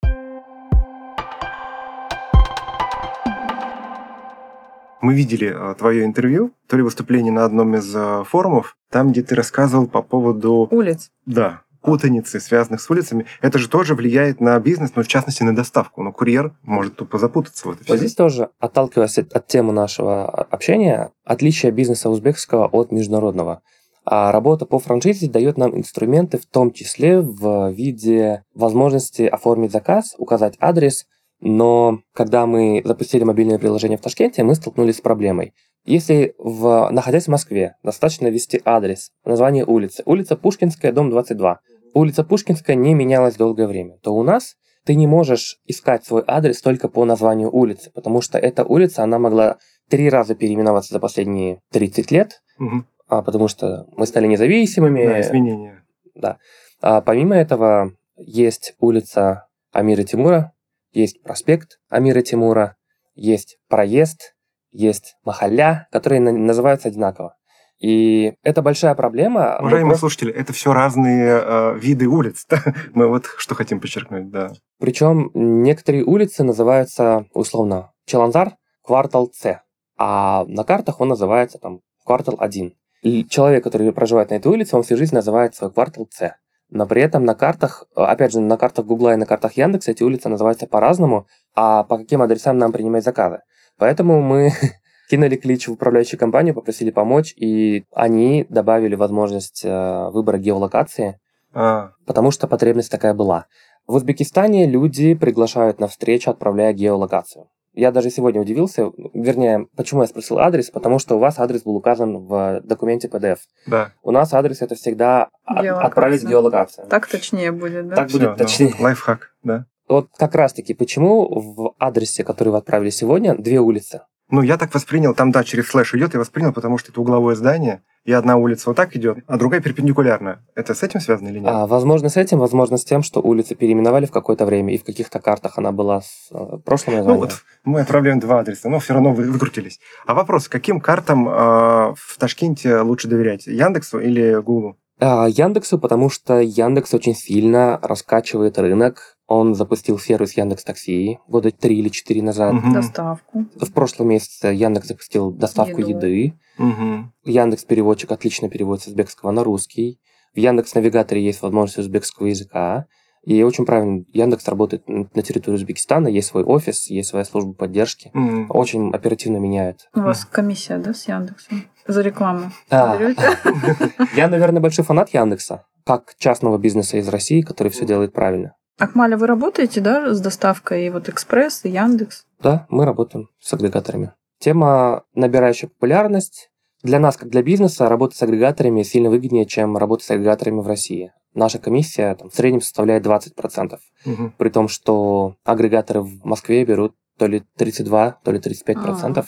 [5.03, 9.23] Мы видели э, твое интервью, то ли выступление на одном из э, форумов, там, где
[9.23, 11.11] ты рассказывал по поводу, Улиц.
[11.27, 13.27] да, путаницы, связанных с улицами.
[13.41, 16.03] Это же тоже влияет на бизнес, но в частности на доставку.
[16.03, 17.87] Но курьер может тупо запутаться в этом.
[17.89, 23.63] Вот здесь тоже, отталкиваясь от, от темы нашего общения, отличие бизнеса узбекского от международного.
[24.05, 30.15] А работа по франшизе дает нам инструменты, в том числе в виде возможности оформить заказ,
[30.19, 31.07] указать адрес,
[31.41, 35.55] но когда мы запустили мобильное приложение в Ташкенте, мы столкнулись с проблемой.
[35.85, 41.61] Если, в, находясь в Москве, достаточно ввести адрес, название улицы, улица Пушкинская, дом 22,
[41.97, 46.61] улица Пушкинская не менялась долгое время, то у нас ты не можешь искать свой адрес
[46.61, 49.57] только по названию улицы, потому что эта улица, она могла
[49.89, 52.87] три раза переименоваться за последние 30 лет, Мгм.
[53.09, 55.07] а, потому что мы стали независимыми.
[55.07, 55.85] Да, изменения.
[56.15, 56.39] Да.
[56.81, 60.53] А помимо этого, есть улица Амира Тимура,
[60.93, 62.77] есть проспект Амира Тимура,
[63.15, 64.35] есть проезд,
[64.71, 67.36] есть махалля, которые на- называются одинаково.
[67.79, 69.57] И это большая проблема.
[69.57, 72.47] Мы Уважаемые просто- слушатели, это все разные э, виды улиц.
[72.95, 74.53] Мы вот что хотим подчеркнуть, да.
[74.81, 79.61] Причем некоторые улицы называются условно Челанзар, квартал С,
[79.99, 82.73] а на картах он называется там квартал 1.
[83.03, 86.35] И человек, который проживает на этой улице, он всю жизнь называет свой квартал С.
[86.71, 90.03] Но при этом на картах, опять же, на картах Гугла и на картах Яндекса эти
[90.03, 93.41] улицы называются по-разному, а по каким адресам нам принимать заказы.
[93.79, 94.51] Поэтому мы
[95.09, 101.19] кинули клич в управляющую компанию, попросили помочь, и они добавили возможность э, выбора геолокации,
[101.55, 103.47] А, потому что потребность такая была.
[103.87, 107.47] В Узбекистане люди приглашают на встречу, отправляя геолокацию.
[107.73, 111.77] Я даже сегодня удивился, вернее, почему я спросил адрес, потому что у вас адрес был
[111.77, 113.37] указан в документе PDF.
[113.67, 113.93] да.
[114.03, 115.87] У нас адрес это всегда от- Геолокация.
[115.89, 116.87] отправить геолокацию.
[116.89, 117.97] Так точнее будет, да?
[117.97, 118.75] Так будет Всё, ну, точнее.
[118.81, 119.67] лайфхак, да.
[119.89, 124.01] Вот как раз-таки, почему в адресе, который вы отправили сегодня, две улицы?
[124.29, 127.37] Ну, я так воспринял, там, да, через слэш идет, я воспринял, потому что это угловое
[127.37, 130.43] здание, и одна улица вот так идет, а другая перпендикулярно.
[130.57, 131.49] Это с этим связано или нет?
[131.49, 134.85] А, возможно, с этим, возможно, с тем, что улицы переименовали в какое-то время, и в
[134.85, 137.21] каких-то картах она была с э, прошлым ну, названием.
[137.21, 139.79] вот мы отправляем два адреса, но все равно вы выкрутились.
[140.07, 143.47] А вопрос, каким картам э, в Ташкенте лучше доверять?
[143.47, 144.77] Яндексу или Гуглу?
[144.99, 149.17] А, Яндексу, потому что Яндекс очень сильно раскачивает рынок.
[149.27, 152.55] Он запустил сервис Яндекс Такси года три или четыре назад.
[152.55, 152.73] Мгм.
[152.73, 153.47] Доставку.
[153.61, 155.91] В прошлом месяце Яндекс запустил доставку Еду.
[155.91, 156.39] еды.
[156.59, 157.13] Мгм.
[157.25, 160.01] Яндекс переводчик отлично переводит с узбекского на русский.
[160.35, 162.87] В Яндекс Навигаторе есть возможность узбекского языка.
[163.27, 168.13] И очень правильно, Яндекс работает на территории Узбекистана, есть свой офис, есть своя служба поддержки.
[168.15, 168.47] Мгм.
[168.51, 169.89] Очень оперативно меняет.
[169.95, 171.65] У вас комиссия, да, с Яндексом?
[171.89, 172.53] За рекламу.
[172.71, 172.97] А,
[174.17, 178.55] я, наверное, большой фанат Яндекса, как частного бизнеса из России, который все делает правильно.
[178.79, 180.87] Акмаля, вы работаете, да, с доставкой?
[180.87, 182.27] И вот Экспресс, и Яндекс?
[182.41, 184.13] Да, мы работаем с агрегаторами.
[184.39, 186.51] Тема, набирающая популярность.
[186.85, 190.69] Для нас, как для бизнеса, работа с агрегаторами сильно выгоднее, чем работа с агрегаторами в
[190.69, 191.13] России.
[191.37, 193.79] Наша комиссия там, в среднем составляет 20%.
[194.07, 194.33] Мгм.
[194.39, 199.27] При том, что агрегаторы в Москве берут то ли 32, то ли 35%.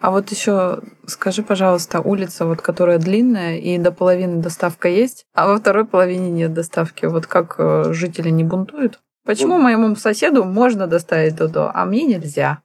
[0.00, 5.46] А вот еще скажи, пожалуйста, улица, вот которая длинная и до половины доставка есть, а
[5.46, 7.04] во второй половине нет доставки.
[7.06, 9.00] Вот как э, жители не бунтуют?
[9.26, 12.62] Почему моему соседу можно доставить до-до, а мне нельзя?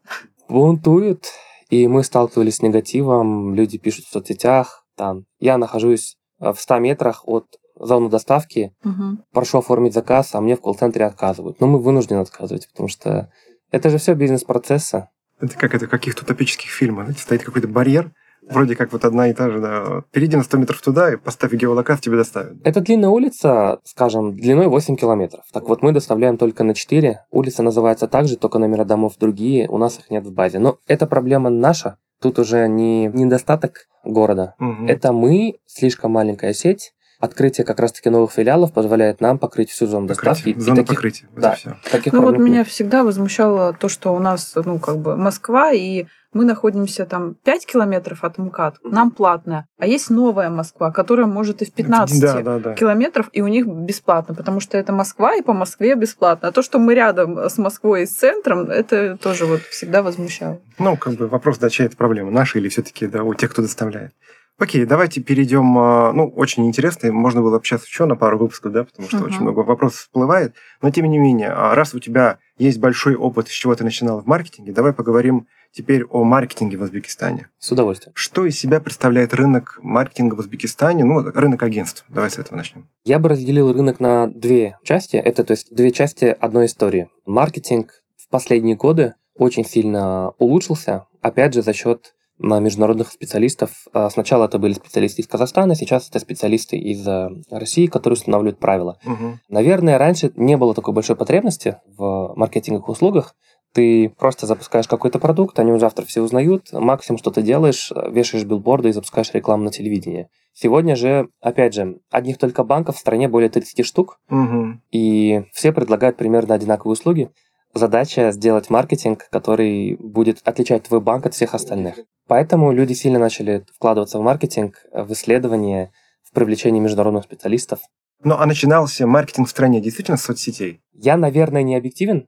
[0.47, 1.25] Бунтуют.
[1.69, 3.55] И мы сталкивались с негативом.
[3.55, 4.85] Люди пишут в соцсетях.
[4.95, 7.45] Там, я нахожусь э, в 100 метрах от
[7.79, 9.23] зоны доставки, Мгм.
[9.31, 11.59] прошу оформить заказ, а мне в колл-центре отказывают.
[11.59, 13.29] Но мы вынуждены отказывать, потому что
[13.71, 15.09] это же все бизнес-процессы.
[15.39, 17.05] Это как это каких-то утопических фильмах.
[17.05, 18.11] Знаете, стоит какой-то барьер,
[18.47, 20.03] Вроде как вот одна и та же, да.
[20.11, 22.57] Перейди на 100 метров туда и поставь геолокацию, тебе доставят.
[22.63, 25.45] Это длинная улица, скажем, длиной 8 километров.
[25.51, 27.21] Так вот, мы доставляем только на 4.
[27.31, 30.59] Улица называется так же, только номера домов другие, у нас их нет в базе.
[30.59, 31.97] Но это проблема наша.
[32.21, 34.53] Тут уже не недостаток города.
[34.59, 34.87] Мгм.
[34.87, 36.93] Это мы, слишком маленькая сеть.
[37.25, 40.39] Открытие как раз-таки новых филиалов позволяет нам покрыть всю зону доставки.
[40.39, 41.27] Покрытие, И Зона таких- покрытия.
[41.35, 41.53] Да.
[41.53, 41.75] и всё.
[41.91, 42.67] таких Ну вот проблем меня нет.
[42.67, 47.65] всегда возмущало то, что у нас, ну, как бы Москва, и мы находимся там 5
[47.65, 49.67] километров от МКАД, нам платная.
[49.79, 52.73] А есть новая Москва, которая может и в 15 Да, да, да.
[52.73, 56.49] километров, и у них бесплатно, потому что это Москва, и по Москве бесплатно.
[56.49, 60.59] А то, что мы рядом с Москвой и с центром, это тоже вот всегда возмущало.
[60.77, 63.61] Ну, как бы вопрос, да, чья это проблема, наша или все-таки, да, у тех, кто
[63.61, 64.11] доставляет.
[64.57, 68.85] Окей, давайте перейдем, а, ну, очень интересно, можно было общаться еще на пару выпусков, да,
[68.85, 69.25] потому что Мгм.
[69.25, 73.49] очень много вопросов всплывает, но тем не менее, а, раз у тебя есть большой опыт,
[73.49, 77.49] с чего ты начинал в маркетинге, давай поговорим теперь о маркетинге в Узбекистане.
[77.59, 78.13] С удовольствием.
[78.15, 82.05] Что из себя представляет рынок маркетинга в Узбекистане, ну, рынок агентств?
[82.07, 82.87] Давай с этого начнем.
[83.03, 85.17] Я бы разделил рынок на две части.
[85.17, 87.09] Это, то есть, две части одной истории.
[87.25, 93.71] Маркетинг в последние годы очень сильно улучшился, опять же, за счет на международных специалистов.
[93.93, 98.59] А Сначала это были специалисты из Казахстана, сейчас это специалисты из э, России, которые устанавливают
[98.59, 98.97] правила.
[99.05, 99.39] Мгм.
[99.49, 103.35] Наверное, раньше не было такой большой потребности в маркетинговых услугах.
[103.73, 106.71] Ты просто запускаешь какой-то продукт, они уже завтра все узнают.
[106.71, 110.29] Максимум, что ты делаешь, вешаешь билборды и запускаешь рекламу на телевидении.
[110.53, 114.81] Сегодня же, опять же, одних только банков в стране более 30 штук, Мгм.
[114.91, 117.29] и все предлагают примерно одинаковые услуги.
[117.75, 121.99] Задача сделать маркетинг, который будет отличать твой банк от всех остальных.
[122.25, 125.91] Поэтому люди сильно начали вкладываться в маркетинг, в исследования,
[126.23, 127.79] в привлечение международных специалистов.
[128.23, 130.81] Ну, а начинался маркетинг в стране действительно с соцсетей?
[130.93, 132.27] Я, наверное, не объективен.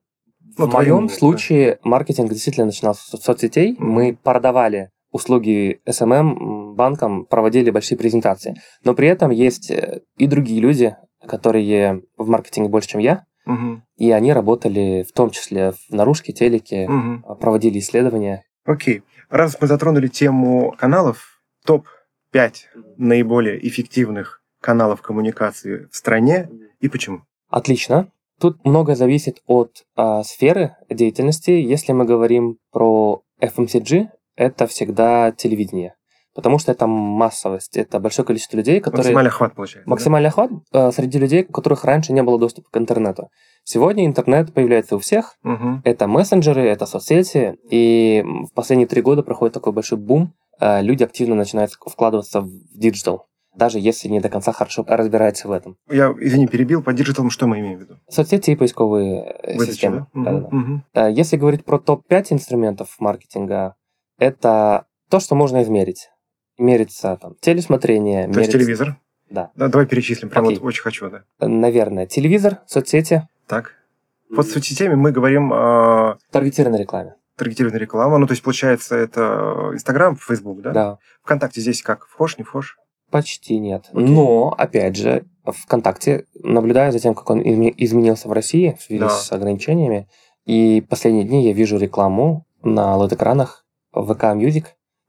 [0.58, 3.72] Ну, в моем мнение, случае маркетинг действительно начинался с соцсетей.
[3.74, 3.90] Мгм.
[3.90, 8.56] Мы продавали услуги SMM банкам, проводили большие презентации.
[8.84, 13.26] Но при этом есть э, и другие люди, которые в маркетинге больше, чем я,
[13.98, 17.24] И они работали в том числе в наружке, телеке, Мгм.
[17.40, 18.44] проводили исследования.
[18.66, 19.04] Окей.
[19.30, 22.54] Раз мы затронули тему каналов, топ-5
[22.98, 27.22] наиболее эффективных каналов коммуникации в стране и почему?
[27.50, 28.12] Отлично.
[28.40, 31.52] Тут многое зависит от а, сферы деятельности.
[31.52, 35.96] Если мы говорим про FMCG, это всегда телевидение.
[36.38, 39.06] Потому что это массовость, это большое количество людей, которые...
[39.06, 39.88] Максимальный охват получается.
[39.88, 39.89] да?
[39.89, 43.30] Максимальный охват э, среди людей, у которых раньше не было доступа к интернету.
[43.63, 45.34] Сегодня интернет появляется у всех.
[45.41, 45.82] Мгм.
[45.84, 47.56] Это мессенджеры, это соцсети.
[47.71, 50.36] И в последние три года проходит такой большой бум.
[50.60, 55.52] Э, Люди активно начинают вкладываться в digital, даже если не до конца хорошо разбираются в
[55.52, 55.76] этом.
[55.89, 56.84] Я, извини, перебил.
[56.84, 57.95] По digital ам что мы имеем в виду?
[58.08, 60.06] Соцсети и поисковые Выдача, системы.
[60.13, 60.21] да?
[60.23, 60.56] Да-да-да.
[60.56, 60.84] Мгм.
[60.93, 63.73] Э, Если говорить про топ-5 инструментов маркетинга,
[64.19, 66.10] это то, что можно измерить.
[66.58, 68.96] Мерится там телесмотрение, То есть мерится- телевизор?
[69.30, 69.52] Да.
[69.56, 70.30] Да, давай перечислим.
[70.30, 70.58] Прям Окей.
[70.58, 71.24] вот очень хочу, да.
[71.39, 73.74] Наверное, телевизор, соцсети, Так.
[74.36, 77.15] Под соцсетями мы говорим о таргетированной рекламе.
[77.38, 78.17] таргетированной рекламе.
[78.17, 80.72] Ну, то есть, получается, это Инстаграм, Фейсбук, да?
[80.72, 80.98] Да.
[81.24, 82.08] Вконтакте здесь как?
[82.08, 82.78] Вхож, не вхож?
[83.12, 83.86] Почти нет.
[83.93, 84.08] Окей.
[84.08, 89.00] Но, опять же, ВКонтакте, наблюдая за тем, как он изме- изменился в России в связи
[89.00, 89.10] Да.
[89.10, 90.10] с ограничениями,
[90.46, 94.65] и последние дни я вижу рекламу на LED-экранах ВК Music.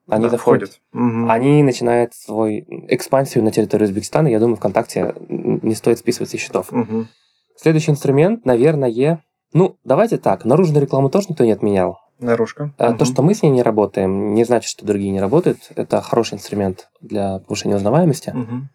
[0.09, 0.81] Они Да, заходят.
[0.93, 1.31] Мгм.
[1.31, 4.29] Они начинают свою экспансию на территорию Узбекистана.
[4.29, 6.73] Я думаю, ВКонтакте не стоит списывать со счетов.
[6.73, 7.09] Мгм.
[7.57, 11.99] Следующий инструмент, наверное, ну, давайте так, наружную рекламу тоже никто не отменял.
[12.19, 12.73] Наружка.
[12.79, 12.99] А Мгм.
[12.99, 15.59] То, что мы с ней не работаем, не значит, что другие не работают.
[15.77, 18.31] Это хороший инструмент для повышения узнаваемости.
[18.31, 18.71] Мгм.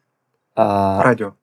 [0.56, 1.34] А, Радио.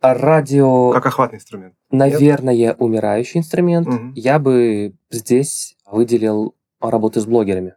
[0.00, 1.74] а радио, Как охватный инструмент.
[1.90, 3.86] наверное, умирающий инструмент.
[3.86, 4.12] Мгм.
[4.14, 7.74] Я бы здесь выделил работу с блогерами.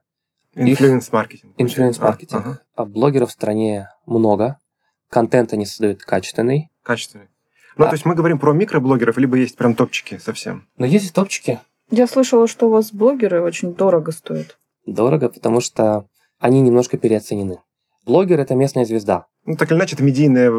[0.55, 1.53] Influence-маркетинг.
[1.57, 2.33] Influence-маркетинг.
[2.45, 2.59] А, ага.
[2.75, 4.57] А блогеров в стране много.
[5.09, 6.69] Контент они создают качественный.
[6.83, 7.27] Качественный.
[7.77, 7.89] Ну, А.
[7.89, 10.67] то есть мы говорим про микроблогеров, либо есть прям топчики совсем.
[10.77, 11.59] Но есть и топчики.
[11.89, 14.57] Я слышала, что у вас блогеры очень дорого стоят.
[14.85, 16.05] Дорого, потому что
[16.39, 17.59] они немножко переоценены.
[18.05, 19.27] Блогер– это местная звезда.
[19.45, 20.51] Ну, так или иначе, это медийная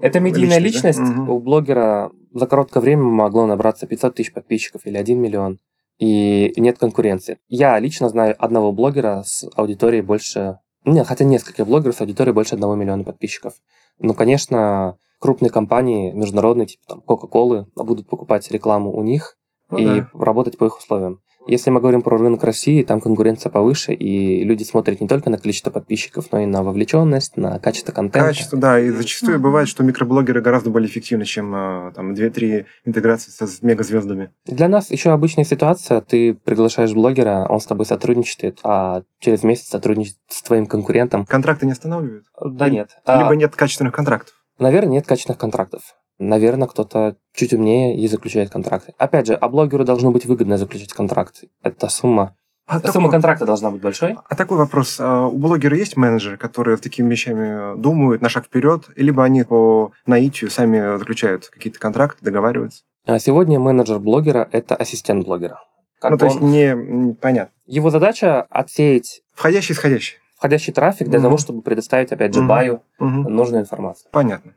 [0.00, 0.98] Это медийная личность.
[0.98, 1.04] да?
[1.04, 1.28] Мгм.
[1.30, 5.58] У блогера за короткое время могло набраться 500 тысяч подписчиков или 1 миллион.
[5.98, 7.38] И нет конкуренции.
[7.48, 10.58] Я лично знаю одного блогера с аудиторией больше...
[10.84, 13.54] Не, хотя несколько блогеров с аудиторией больше 1 миллиона подписчиков.
[13.98, 19.38] Ну, конечно, крупные компании, международные, типа там Coca-Cola, будут покупать рекламу у них
[19.70, 20.10] Ну и да.
[20.12, 21.20] работать по их условиям.
[21.46, 25.38] Если мы говорим про рынок России, там конкуренция повыше, и люди смотрят не только на
[25.38, 28.28] количество подписчиков, но и на вовлеченность, на качество контента.
[28.28, 33.30] Качество, да, и зачастую бывает, что микроблогеры гораздо более эффективны, чем а, там 2-3 интеграции
[33.30, 34.30] с мегазвездами.
[34.46, 39.68] Для нас еще обычная ситуация, ты приглашаешь блогера, он с тобой сотрудничает, а через месяц
[39.68, 41.26] сотрудничает с твоим конкурентом.
[41.26, 42.24] Контракты не останавливают?
[42.42, 42.90] Да нет.
[43.06, 44.34] Либо А, нет качественных контрактов?
[44.58, 45.82] Наверное, нет качественных контрактов.
[46.18, 48.94] Наверное, кто-то чуть умнее и заключает контракты.
[48.98, 51.44] Опять же, а блогеру должно быть выгодно заключить контракт.
[51.62, 52.36] Это сумма.
[52.66, 54.16] А Сумма такой, контракта должна быть большой.
[54.26, 54.96] а такой вопрос.
[54.98, 59.92] А У блогера есть менеджеры, которые такими вещами думают на шаг вперед, либо они по
[60.06, 62.84] наитию сами заключают какие-то контракты, договариваются?
[63.04, 65.60] А сегодня менеджер блогера– это ассистент блогера.
[66.00, 66.64] Как ну, то он- есть не...
[66.68, 67.52] м, Понятно.
[67.66, 70.16] Его задача– отсеять Входящий, исходящий.
[70.36, 71.26] входящий трафик для Мгм.
[71.26, 72.48] того, чтобы предоставить, опять же, Мгм.
[72.48, 73.22] баю Мгм.
[73.24, 74.08] нужную информацию.
[74.10, 74.52] Понятно.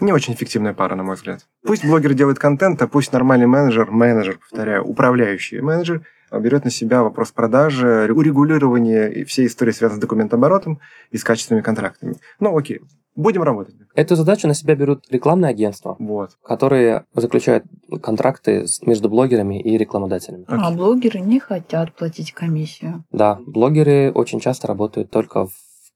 [0.00, 1.46] Не очень эффективная пара, на мой взгляд.
[1.62, 6.70] Пусть блогер делает контент, а пусть нормальный менеджер, менеджер, повторяю, управляющий менеджер, а, берет на
[6.70, 10.80] себя вопрос продажи, урегулирования и всей истории, связанной с документооборотом
[11.10, 12.16] и с качественными контрактами.
[12.40, 12.80] Ну, окей,
[13.14, 13.76] будем работать.
[13.94, 16.36] Эту задачу на себя берут рекламные агентства, Вот.
[16.42, 17.64] которые заключают
[18.02, 20.44] контракты между блогерами и рекламодателями.
[20.48, 20.76] А Окей.
[20.76, 23.04] блогеры не хотят платить комиссию.
[23.12, 25.52] Да, блогеры очень часто работают только в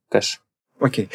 [0.09, 0.41] кэш.
[0.79, 1.09] Окей.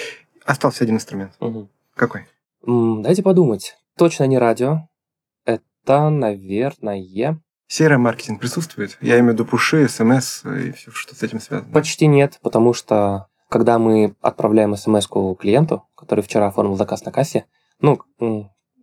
[0.46, 1.32] Остался один инструмент.
[1.40, 1.70] Мгм.
[1.96, 2.26] Какой?
[2.66, 3.76] Дайте подумать.
[3.98, 4.88] Точно не радио.
[5.46, 7.42] Это, наверное...
[7.68, 8.98] Серый маркетинг присутствует?
[9.02, 11.72] Я имею в виду пуши, смс и все, что с этим связано.
[11.74, 17.46] Почти нет, потому что когда мы отправляем смс клиенту, который вчера оформил заказ на кассе,
[17.80, 18.00] ну,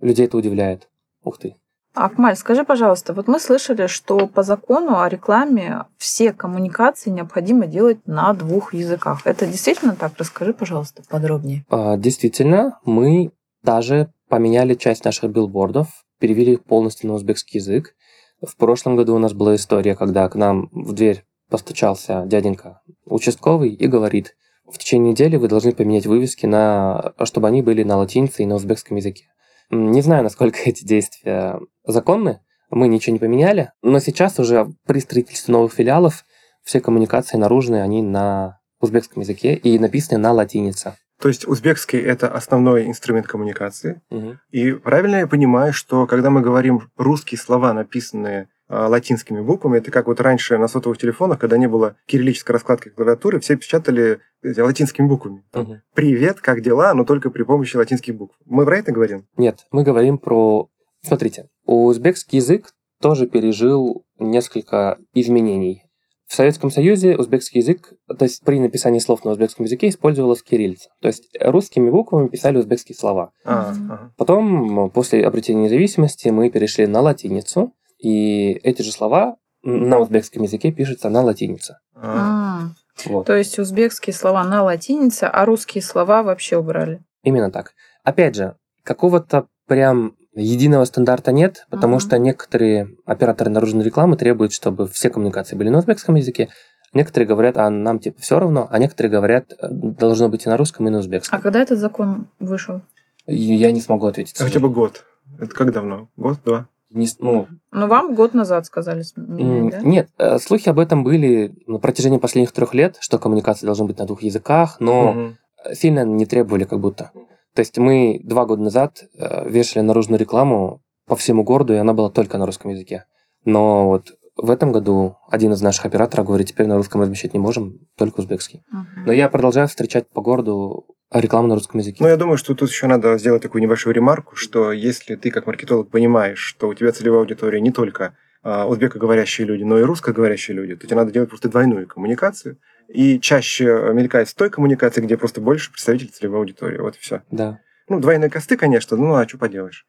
[0.00, 0.88] людей это удивляет.
[1.22, 1.56] Ух ты.
[1.94, 8.06] Акмаль, скажи, пожалуйста, вот мы слышали, что по закону о рекламе все коммуникации необходимо делать
[8.06, 9.22] на двух языках.
[9.24, 10.12] Это действительно так?
[10.16, 11.64] Расскажи, пожалуйста, подробнее.
[11.68, 17.94] А, Действительно, мы даже поменяли часть наших билбордов, перевели их полностью на узбекский язык.
[18.40, 23.70] В прошлом году у нас была история, когда к нам в дверь постучался дяденька участковый
[23.70, 24.36] и говорит,
[24.70, 28.54] в течение недели вы должны поменять вывески, на, чтобы они были на латинице и на
[28.54, 29.24] узбекском языке.
[29.70, 35.52] Не знаю, насколько эти действия законны, мы ничего не поменяли, но сейчас уже при строительстве
[35.52, 36.24] новых филиалов
[36.62, 40.96] все коммуникации наружные, они на узбекском языке и написаны на латинице.
[41.20, 44.00] То есть узбекский– это основной инструмент коммуникации.
[44.10, 44.40] Мгм.
[44.50, 49.90] И правильно я понимаю, что когда мы говорим русские слова, написанные а, латинскими буквами, это
[49.90, 54.60] как вот раньше на сотовых телефонах, когда не было кириллической раскладки клавиатуры, все печатали эти
[54.60, 55.44] латинскими буквами.
[55.50, 55.82] Там, Мгм.
[55.94, 58.36] Привет, как дела, но только при помощи латинских букв.
[58.46, 59.26] Мы про это говорим?
[59.36, 60.70] Нет, мы говорим про...
[61.02, 65.84] Смотрите, узбекский язык тоже пережил несколько изменений.
[66.30, 70.90] В Советском Союзе узбекский язык, то есть при написании слов на узбекском языке использовалась кириллица.
[71.00, 73.32] То есть русскими буквами писали узбекские слова.
[73.44, 74.12] А, ага.
[74.16, 80.70] Потом, после обретения независимости, мы перешли на латиницу, и эти же слова на узбекском языке
[80.70, 81.78] пишутся на латинице.
[81.96, 82.60] А.
[82.60, 82.74] М,
[83.06, 83.26] Вот.
[83.26, 87.02] То есть узбекские слова на латинице, а русские слова вообще убрали.
[87.24, 87.72] Именно так.
[88.04, 92.00] Опять же, какого-то прям единого стандарта нет, потому Мгм.
[92.00, 96.48] что некоторые операторы наружной рекламы требуют, чтобы все коммуникации были на узбекском языке.
[96.92, 100.56] Некоторые говорят, а нам типа все равно, а некоторые говорят, э, должно быть и на
[100.56, 101.40] русском, и на А узбекском.
[101.40, 102.80] когда этот закон вышел?
[103.26, 104.40] Я не смогу ответить.
[104.40, 105.04] А Хотя бы год.
[105.38, 106.08] Это как давно?
[106.16, 106.66] Год, два?
[106.92, 109.80] Не ну, Ну, вам год назад сказали м, менять, да?
[109.88, 113.98] Нет, э, слухи об этом были на протяжении последних трех лет, что коммуникации должны быть
[113.98, 115.38] на двух языках, но Мгм.
[115.74, 117.12] сильно не требовали как будто.
[117.54, 121.92] То есть мы два года назад э, вешали наружную рекламу по всему городу, и она
[121.92, 123.04] была только на русском языке.
[123.44, 127.40] Но вот в этом году один из наших операторов говорит, теперь на русском размещать не
[127.40, 128.62] можем, только узбекский.
[128.70, 129.04] Мгм.
[129.06, 131.98] Но я продолжаю встречать по городу рекламу на русском языке.
[132.00, 135.46] Ну, я думаю, что тут еще надо сделать такую небольшую ремарку, что если ты как
[135.46, 140.56] маркетолог понимаешь, что у тебя целевая аудитория не только а, узбекоговорящие люди, но и русскоговорящие
[140.56, 142.58] люди, то тебе надо делать просто двойную коммуникацию
[142.92, 146.78] и чаще мелькать с той коммуникацией, где просто больше представителей целевой аудитории.
[146.78, 147.22] Вот и все.
[147.30, 147.60] Да.
[147.88, 149.86] Ну, двойные косты, конечно, ну а что поделаешь?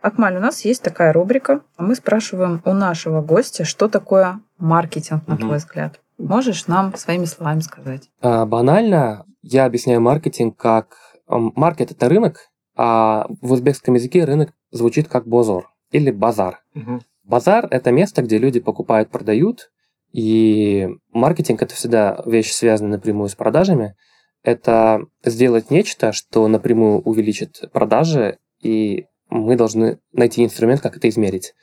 [0.00, 1.60] Акмаль, у нас есть такая рубрика.
[1.78, 5.42] Мы спрашиваем у нашего гостя, что такое маркетинг, на Мгм.
[5.44, 6.00] твой взгляд.
[6.18, 8.10] Можешь нам своими словами сказать?
[8.20, 10.96] А, банально я объясняю маркетинг как...
[11.28, 16.60] Маркет– это рынок, а в узбекском языке рынок звучит как бозор или базар.
[16.74, 17.02] Мгм.
[17.24, 19.70] Базар– это место, где люди покупают, продают,
[20.12, 23.94] и маркетинг– это всегда вещь, связанная напрямую с продажами.
[24.42, 31.54] Это сделать нечто, что напрямую увеличит продажи, и мы должны найти инструмент, как это измерить.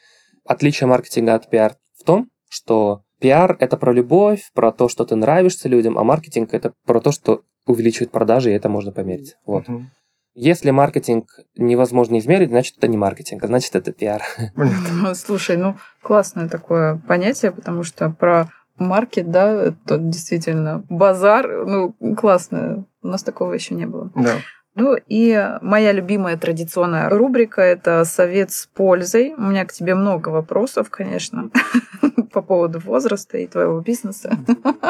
[0.46, 5.16] Отличие маркетинга от пиар в том, что пиар– это про любовь, про то, что ты
[5.16, 9.36] нравишься людям, а маркетинг– это про то, что увеличивает продажи, и это можно померить.
[9.46, 9.68] Вот.
[9.68, 9.92] Мгм.
[10.42, 14.22] Если маркетинг невозможно измерить, значит, это не маркетинг, а значит, это пиар.
[15.14, 22.86] Слушай, ну, классное такое понятие, потому что про маркет, да, это действительно базар, ну, классно.
[23.02, 24.12] У нас такого еще не было.
[24.16, 24.36] Да.
[24.76, 29.34] Ну и моя любимая традиционная рубрика– это совет с пользой.
[29.38, 31.52] У меня к тебе много вопросов, конечно,
[32.32, 34.38] по поводу возраста и твоего бизнеса.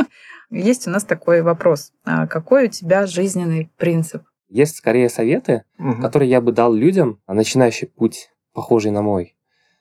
[0.51, 1.91] Есть у нас такой вопрос.
[2.05, 4.21] А какой у тебя жизненный принцип?
[4.49, 6.01] Есть скорее советы, Мгм.
[6.01, 9.35] которые я бы дал людям, начинающий путь, похожий на мой.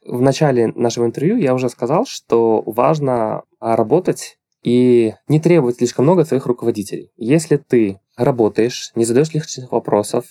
[0.06, 6.04] В начале нашего интервью я уже сказал, что важно а, работать и не требовать слишком
[6.04, 7.10] много от своих руководителей.
[7.16, 10.24] Если ты работаешь, не задаешь лишних вопросов,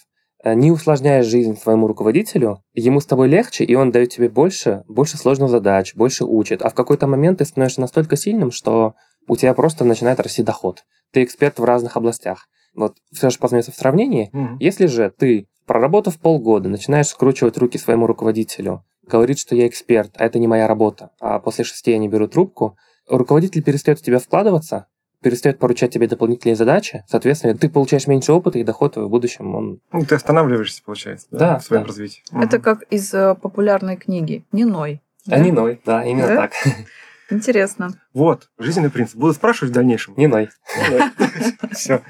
[0.44, 4.84] э, не усложняешь жизнь своему руководителю, ему с тобой легче, и он дает тебе больше,
[4.88, 6.62] больше сложных задач, больше учит.
[6.62, 8.94] А в какой-то момент ты становишься настолько сильным, что
[9.28, 10.84] у тебя просто начинает расти доход.
[11.12, 12.48] Ты эксперт в разных областях.
[12.78, 14.30] Вот все же познается в сравнении.
[14.32, 14.58] Мгм.
[14.60, 20.26] Если же ты, проработав полгода, начинаешь скручивать руки своему руководителю, говорит, что я эксперт, а
[20.26, 22.78] это не моя работа, а после шести я не беру трубку,
[23.10, 24.86] руководитель перестает в тебя вкладываться,
[25.24, 29.56] перестает поручать тебе дополнительные задачи, соответственно, ты получаешь меньше опыта, и доход твой в будущем,
[29.56, 29.80] он...
[29.92, 31.88] Ну, ты останавливаешься, получается, да, Да, в своем да.
[31.88, 32.22] развитии.
[32.32, 35.02] Это как из э, популярной книги «Не ной».
[35.28, 36.36] А не ной, да, именно Да?
[36.36, 36.52] так.
[37.32, 37.90] Интересно.
[38.14, 39.16] Вот, жизненный принцип.
[39.18, 40.14] Буду спрашивать в дальнейшем.
[40.16, 40.50] Не ной.
[41.72, 42.02] Все.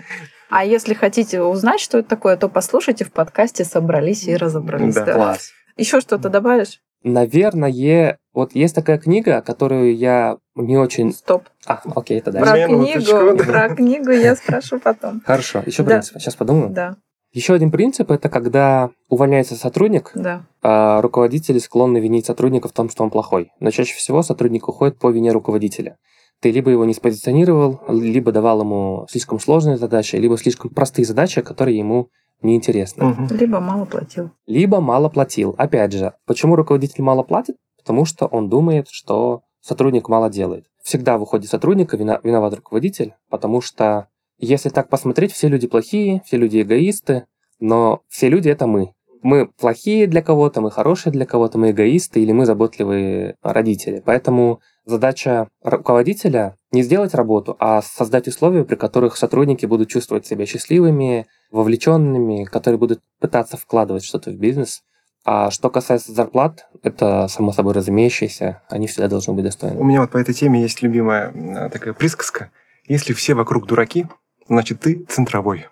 [0.50, 4.96] А если хотите узнать, что это такое, то послушайте в подкасте «Собрались и разобрались».
[4.96, 5.06] Да.
[5.06, 5.14] да.
[5.14, 5.52] Класс.
[5.76, 6.82] Еще что-то добавишь?
[7.04, 11.12] Наверное, вот есть такая книга, которую я не очень...
[11.14, 11.44] Стоп.
[11.66, 12.44] А, окей, это Да.
[12.44, 12.68] дальше.
[12.68, 15.22] Про книгу, про книгу я спрошу потом.
[15.26, 15.92] Хорошо, еще Да.
[15.92, 16.20] принцип.
[16.20, 16.70] Сейчас подумаю.
[16.72, 16.96] Да,
[17.34, 20.44] Еще один принцип это когда увольняется сотрудник, да.
[20.64, 23.52] а руководители склонны винить сотрудника в том, что он плохой.
[23.60, 25.98] Но чаще всего сотрудник уходит по вине руководителя.
[26.40, 31.42] Ты либо его не спозиционировал, либо давал ему слишком сложные задачи, либо слишком простые задачи,
[31.42, 32.10] которые ему
[32.42, 33.06] неинтересны.
[33.06, 33.28] Мгм.
[33.32, 34.30] Либо мало платил.
[34.46, 35.56] Либо мало платил.
[35.58, 37.58] Опять же, почему руководитель мало платит?
[37.78, 40.66] Потому что он думает, что сотрудник мало делает.
[40.84, 44.08] Всегда выходит сотрудника, вина- виноват руководитель, потому что
[44.38, 47.26] если так посмотреть, все люди плохие, все люди эгоисты,
[47.60, 48.94] но все люди это мы.
[49.24, 54.02] Мы плохие для кого-то, мы хорошие для кого-то, мы эгоисты или мы заботливые родители.
[54.06, 60.46] Поэтому задача руководителя не сделать работу, а создать условия, при которых сотрудники будут чувствовать себя
[60.46, 64.82] счастливыми, вовлеченными, которые будут пытаться вкладывать что-то в бизнес.
[65.26, 69.84] А что касается зарплат, это само собой разумеющееся, они всегда должны быть У достойны.
[69.84, 72.52] меня вот по этой теме есть любимая м, такая присказка.
[72.88, 74.08] Если все вокруг дураки,
[74.48, 75.66] значит ты центровой.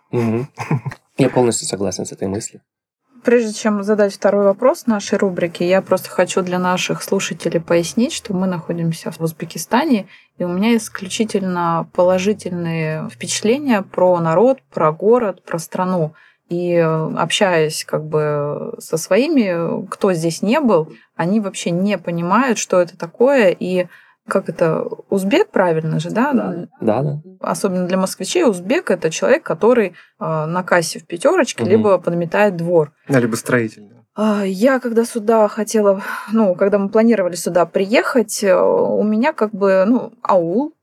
[1.17, 2.61] Я полностью согласен с этой мыслью.
[3.25, 8.35] Прежде чем задать второй вопрос нашей рубрики, я просто хочу для наших слушателей пояснить, что
[8.35, 10.05] мы находимся в Узбекистане,
[10.37, 16.13] и у меня исключительно положительные впечатления про народ, про город, про страну.
[16.49, 22.59] И э, общаясь как бы со своими, кто здесь не был, они вообще не понимают,
[22.59, 23.87] что это такое, и
[24.27, 26.33] как это, узбек правильно же, да?
[26.81, 27.21] Да, да.
[27.39, 31.71] Особенно для москвичей, узбек это человек, который э, на кассе в пятерочке, Мгм.
[31.71, 32.91] либо подметает двор.
[33.07, 33.83] Да, либо строитель.
[33.89, 33.95] да.
[34.17, 36.01] А, Я когда сюда хотела,
[36.31, 40.73] ну, когда мы планировали сюда приехать, э, у меня как бы, ну, аул,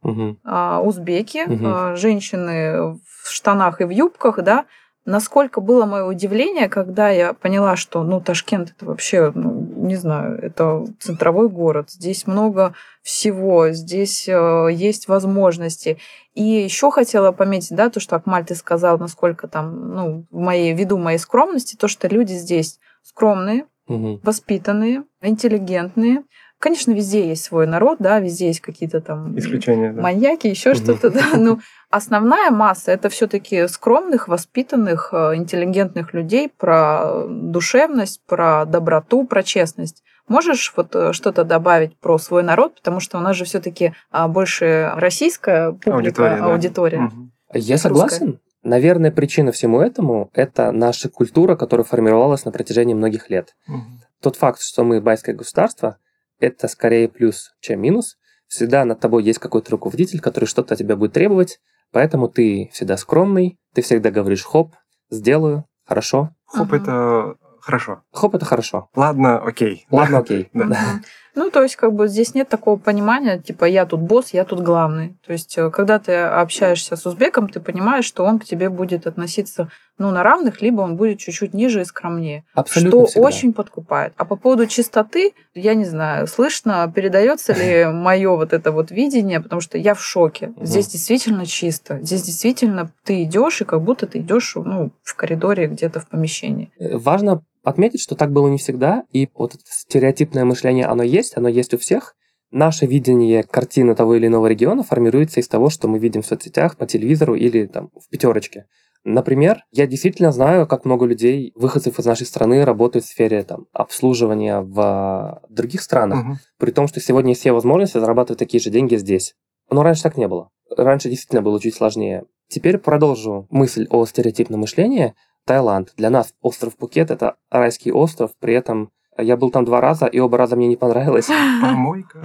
[0.45, 4.67] а, узбеки, а, женщины в штанах и в юбках, да.
[5.05, 9.51] Насколько было мое удивление, когда я поняла, что, ну, Ташкент это вообще, ну,
[9.83, 15.99] не знаю, это центровой город, здесь много всего, здесь э, есть возможности.
[16.35, 20.73] И еще хотела пометить, да, то, что Акмаль ты сказал, насколько там, ну, в моей,
[20.73, 24.21] ввиду моей скромности, то, что люди здесь скромные, Мгм.
[24.23, 26.23] воспитанные, интеллигентные.
[26.59, 30.01] Конечно, везде есть свой народ, да, везде есть какие-то там Исключение, да.
[30.01, 30.79] маньяки, еще Мгм.
[30.79, 31.21] что-то, да.
[31.37, 31.59] Ну,
[31.93, 40.03] основная масса это все-таки скромных, воспитанных, э, интеллигентных людей про душевность, про доброту, про честность.
[40.27, 43.95] Можешь вот э, что-то добавить про свой народ, потому что у нас же все-таки
[44.29, 46.53] больше российская публика, Аудитория, да.
[46.53, 46.99] аудитория.
[46.99, 47.33] Мгм.
[47.53, 48.41] Я согласен.
[48.63, 53.55] Наверное, причина всему этому– это наша культура, которая формировалась на протяжении многих лет.
[53.67, 54.01] Мгм.
[54.21, 55.99] Тот факт, что мы байское государство,
[56.39, 58.19] это скорее плюс, чем минус.
[58.47, 61.59] Всегда над тобой есть какой-то руководитель, который что-то от тебя будет требовать,
[61.93, 64.73] поэтому ты всегда скромный, ты всегда говоришь «хоп,
[65.11, 66.31] сделаю, хорошо».
[66.47, 66.83] Хоп, Мгм.
[66.83, 68.03] это хорошо.
[68.13, 68.89] Хоп– это хорошо.
[68.97, 69.87] Ладно, окей.
[69.91, 70.51] Ладно, окей.
[70.55, 71.01] Да.
[71.35, 74.61] Ну, то есть, как бы здесь нет такого понимания, типа, я тут босс, я тут
[74.61, 75.17] главный.
[75.27, 79.07] То есть, э, когда ты общаешься с узбеком, ты понимаешь, что он к тебе будет
[79.07, 79.69] относиться,
[79.99, 82.45] ну, на равных, либо он будет чуть-чуть ниже и скромнее.
[82.55, 83.27] Абсолютно что всегда.
[83.27, 84.13] очень подкупает.
[84.17, 89.41] А по поводу чистоты, я не знаю, слышно, передается ли мое вот это вот видение,
[89.41, 90.53] потому что я в шоке.
[90.61, 91.99] Здесь действительно чисто.
[92.03, 96.71] Здесь действительно ты идешь, и как будто ты идешь ну, в коридоре где-то в помещении.
[96.79, 101.49] Важно отметить, что так было не всегда, и вот это стереотипное мышление, оно есть, оно
[101.49, 102.15] есть у всех.
[102.51, 106.77] Наше видение картины того или иного региона формируется из того, что мы видим в соцсетях,
[106.77, 108.67] по телевизору или там в пятерочке.
[109.05, 113.67] Например, я действительно знаю, как много людей, выходцев из нашей страны, работают в сфере там,
[113.73, 116.39] обслуживания в других странах, Мгм.
[116.59, 119.35] при том, что сегодня есть все возможности зарабатывать такие же деньги здесь.
[119.71, 120.51] Но раньше так не было.
[120.77, 122.25] Раньше действительно было чуть сложнее.
[122.49, 125.15] Теперь продолжу мысль о стереотипном мышлении.
[125.45, 125.93] Таиланд.
[125.97, 130.19] Для нас остров Пукет– это райский остров, при этом я был там два раза, и
[130.19, 131.29] оба раза мне не понравилось.
[131.61, 132.23] Помойка.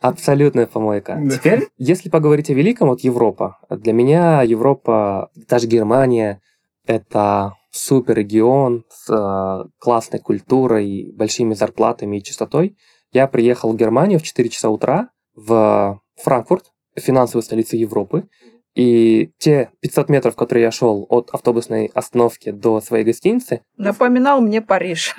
[0.00, 1.18] Абсолютная помойка.
[1.18, 1.36] Да.
[1.36, 3.58] Теперь, если поговорить о великом, вот Европа.
[3.70, 6.42] Для меня Европа, даже Германия,
[6.86, 12.76] это супер регион с э, классной культурой, большими зарплатами и чистотой.
[13.12, 16.66] Я приехал в Германию в 4 часа утра в Франкфурт,
[16.96, 18.28] финансовую столицу Европы,
[18.74, 24.60] и те 500 метров, которые я шел от автобусной остановки до своей гостиницы, Напоминал мне
[24.60, 25.14] Париж.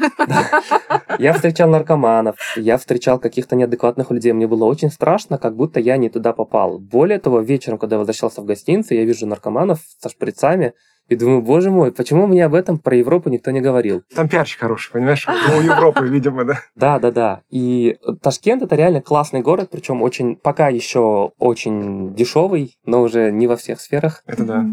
[1.19, 4.33] я встречал наркоманов, я встречал каких-то неадекватных людей.
[4.33, 6.79] Мне было очень страшно, как будто я не туда попал.
[6.79, 10.73] Более того, вечером, когда я возвращался в гостиницу, я вижу наркоманов со шприцами,
[11.07, 14.03] и думаю, боже мой, почему мне об этом про Европу никто не говорил?
[14.15, 15.27] Там пиарщик хороший, понимаешь?
[15.27, 16.59] У Европы, видимо, да.
[16.75, 17.41] Да, да, да.
[17.49, 23.45] И Ташкент это реально классный город, причем очень, пока еще очень дешевый, но уже не
[23.45, 24.23] во всех сферах.
[24.25, 24.65] Это да.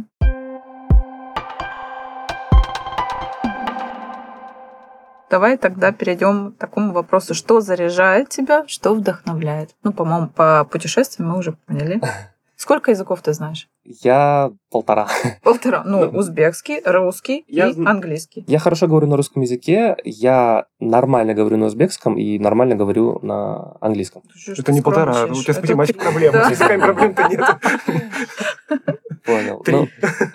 [5.29, 7.33] Давай тогда перейдем к такому вопросу.
[7.33, 9.71] Что заряжает тебя, что вдохновляет?
[9.83, 12.03] Ну, по-моему, по путешествиям мы уже поняли.
[12.57, 13.69] Сколько языков ты знаешь?
[13.85, 15.09] Я полтора.
[15.43, 15.83] Полтора.
[15.85, 18.45] Ну, узбекский, русский я и английский.
[18.47, 23.77] Я хорошо говорю на русском языке, я нормально говорю на узбекском и нормально говорю на
[23.81, 24.23] английском.
[24.33, 26.45] Ты что Это не полтора, у тебя с математикой проблемы.
[26.45, 27.41] С языками проблем-то нет.
[29.25, 29.63] Понял.
[29.67, 29.89] Ну,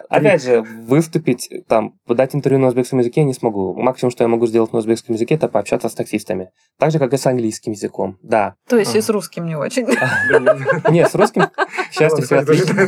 [0.10, 3.74] опять же, выступить, там, подать интервью на узбекском языке я не смогу.
[3.76, 6.52] Максимум, что я могу сделать на узбекском языке, это пообщаться с таксистами.
[6.80, 8.18] Так же, как и с английским языком.
[8.22, 8.56] Да.
[8.70, 9.06] То есть и Ага.
[9.06, 9.88] с русским не очень.
[10.90, 12.88] Не, с русским, к счастью, все отлично.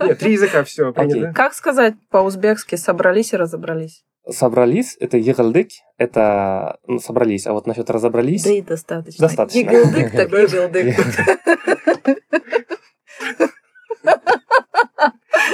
[0.00, 1.10] Нет, три языка, все, Окей.
[1.10, 1.32] принято.
[1.32, 4.04] Как сказать по-узбекски «собрались и разобрались»?
[4.28, 7.46] Собрались, это егылдык, это ну, собрались.
[7.46, 8.44] А вот насчет разобрались...
[8.44, 9.26] Да и достаточно.
[9.26, 9.58] Достаточно.
[9.58, 10.96] Егылдык так егылдык.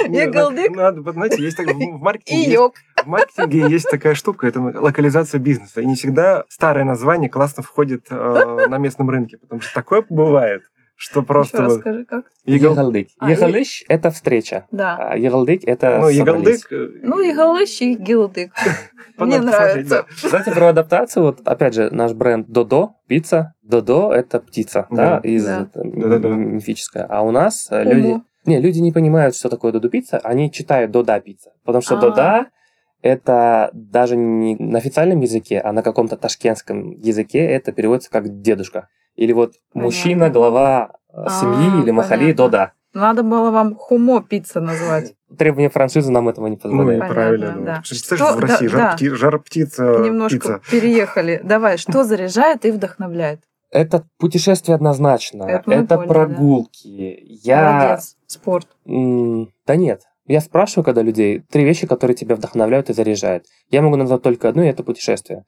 [0.07, 0.75] Егылдык.
[0.75, 2.59] надо- знаете, есть так в маркетинге,
[3.03, 5.81] в маркетинге есть такая штука, это локализация бизнеса.
[5.81, 10.63] И не всегда старое название классно входит э, на местном рынке, потому что такое бывает,
[10.95, 12.25] что Еще просто раз вот скажи, как?
[12.45, 13.07] егал- Егылдык.
[13.19, 14.65] А, Егылыш– это встреча.
[14.71, 14.95] Да.
[14.97, 16.71] А егылдык– это ну, егалдык.
[16.71, 18.51] э, Ну, и галыш, и гилдык.
[19.17, 20.05] Мне нравится.
[20.09, 20.15] да.
[20.15, 23.53] Кстати, про адаптацию, вот опять же, наш бренд Додо, пицца.
[23.61, 26.29] Додо– это птица, да, из Да-да-да.
[26.29, 27.05] мифическая.
[27.09, 28.21] А у нас э, люди...
[28.45, 31.51] Не, люди не понимают, что такое Додо пицца, они читают Дода пицца.
[31.65, 31.97] Потому что.
[31.99, 32.47] Дода–
[33.01, 38.87] это даже не на официальном языке, а на каком-то ташкентском языке это переводится как дедушка.
[39.15, 40.39] Или вот мужчина, Понятно.
[40.39, 42.43] глава э, А, семьи или махали понятно.
[42.43, 42.71] Дода.
[42.93, 45.15] Надо было вам хумо пицца назвать.
[45.37, 46.99] Требования франшизы нам этого не Ну и позволяют.
[47.01, 47.47] Понятно, правильно.
[47.47, 47.53] да.
[47.53, 47.59] ну.
[47.65, 48.95] Потому что, представляешь, в России да, жар, да.
[48.95, 50.61] пти- жар птица, Немножко пицца.
[50.71, 51.41] переехали.
[51.43, 53.41] Давай, что заряжает и вдохновляет?
[53.71, 55.43] Это путешествие однозначно.
[55.43, 56.13] Это Это, поняли, да.
[56.13, 57.19] прогулки.
[57.43, 57.71] Я...
[57.73, 58.15] Молодец.
[58.27, 58.67] Спорт.
[58.85, 60.03] Да нет.
[60.27, 63.45] Я спрашиваю, когда людей, три вещи, которые тебя вдохновляют и заряжают.
[63.69, 65.43] Я могу назвать только одну, и это путешествие.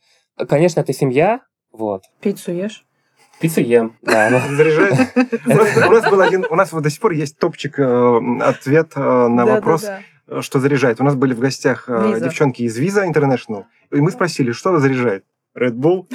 [0.49, 1.39] Конечно, это семья,
[1.71, 2.03] вот.
[2.21, 2.85] Пиццу ешь?
[3.39, 4.29] Пиццу ем, да.
[4.31, 4.93] но- Заряжает.
[5.45, 8.19] У нас- У нас был один, у нас вот до сих пор есть топчик, э,
[8.41, 10.99] ответ э, на Да, вопрос, да, э, что заряжает.
[10.99, 12.23] У нас были в гостях э, Visa.
[12.23, 15.23] девчонки из Visa International, и мы спросили, что заряжает.
[15.55, 16.05] Red Bull?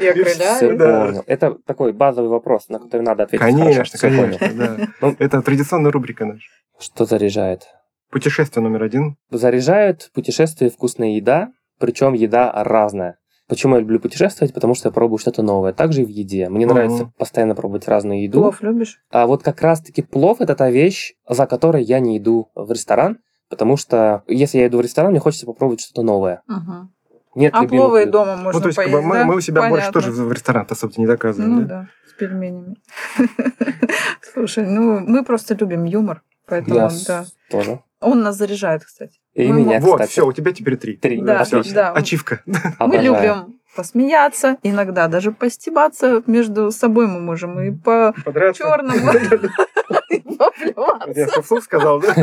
[0.00, 0.78] Я крыляю.
[0.78, 1.22] Да.
[1.26, 3.44] Это такой базовый вопрос, на который надо ответить.
[3.44, 4.38] Конечно, хорошо.
[4.38, 4.88] Конечно, да.
[5.02, 6.48] Ну- Это традиционная рубрика наша.
[6.78, 7.64] Что заряжает?
[8.10, 9.16] Путешествие номер один.
[9.30, 13.18] Заряжают путешествие вкусная еда, причем еда разная.
[13.48, 14.52] Почему я люблю путешествовать?
[14.52, 15.72] Потому что я пробую что-то новое.
[15.72, 16.48] Также и в еде.
[16.48, 16.74] Мне Мгм.
[16.74, 18.40] нравится постоянно пробовать разную еду.
[18.40, 18.98] Плов любишь?
[19.10, 23.18] А вот как раз-таки плов это та вещь, за которой я не иду в ресторан,
[23.48, 26.42] потому что если я иду в ресторан, мне хочется попробовать что-то новое.
[26.48, 26.88] Угу.
[27.36, 29.24] Нет А любимых пловы и дома можно Ну, то есть, как поесть, бы мы, да?
[29.26, 30.00] мы у себя больше Понятно.
[30.00, 31.54] тоже в ресторан особо не доказываем.
[31.54, 31.66] Ну да?
[31.68, 32.76] да, с пельменями.
[34.32, 37.24] Слушай, ну мы просто любим юмор, поэтому да.
[37.50, 37.80] тоже.
[38.00, 39.18] Он нас заряжает, кстати.
[39.34, 40.10] И Мы меня, Вот, кстати.
[40.10, 40.96] все, у тебя теперь три.
[40.96, 41.20] Три.
[41.22, 41.40] Да.
[41.40, 41.74] Отлично.
[41.74, 41.92] да.
[41.92, 42.42] Ачивка.
[42.78, 48.62] Мы любим посмеяться, иногда даже постебаться между собой мы можем и по Подраться.
[48.62, 49.12] черному
[50.76, 52.14] Вот Я вслух сказал, да?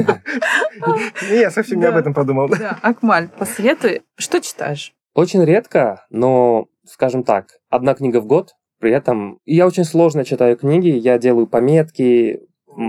[1.29, 2.49] Не, я совсем не об этом подумал.
[2.49, 4.93] Да, Акмаль, посоветуй, что читаешь?
[5.13, 8.53] Очень редко, но, скажем так, одна книга в год.
[8.79, 12.41] При этом я очень сложно читаю книги, я делаю пометки,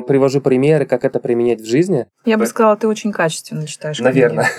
[0.07, 2.07] привожу примеры, как это применять в жизни.
[2.25, 4.09] Я бы сказала, ты очень качественно читаешь книги.
[4.09, 4.49] Наверное.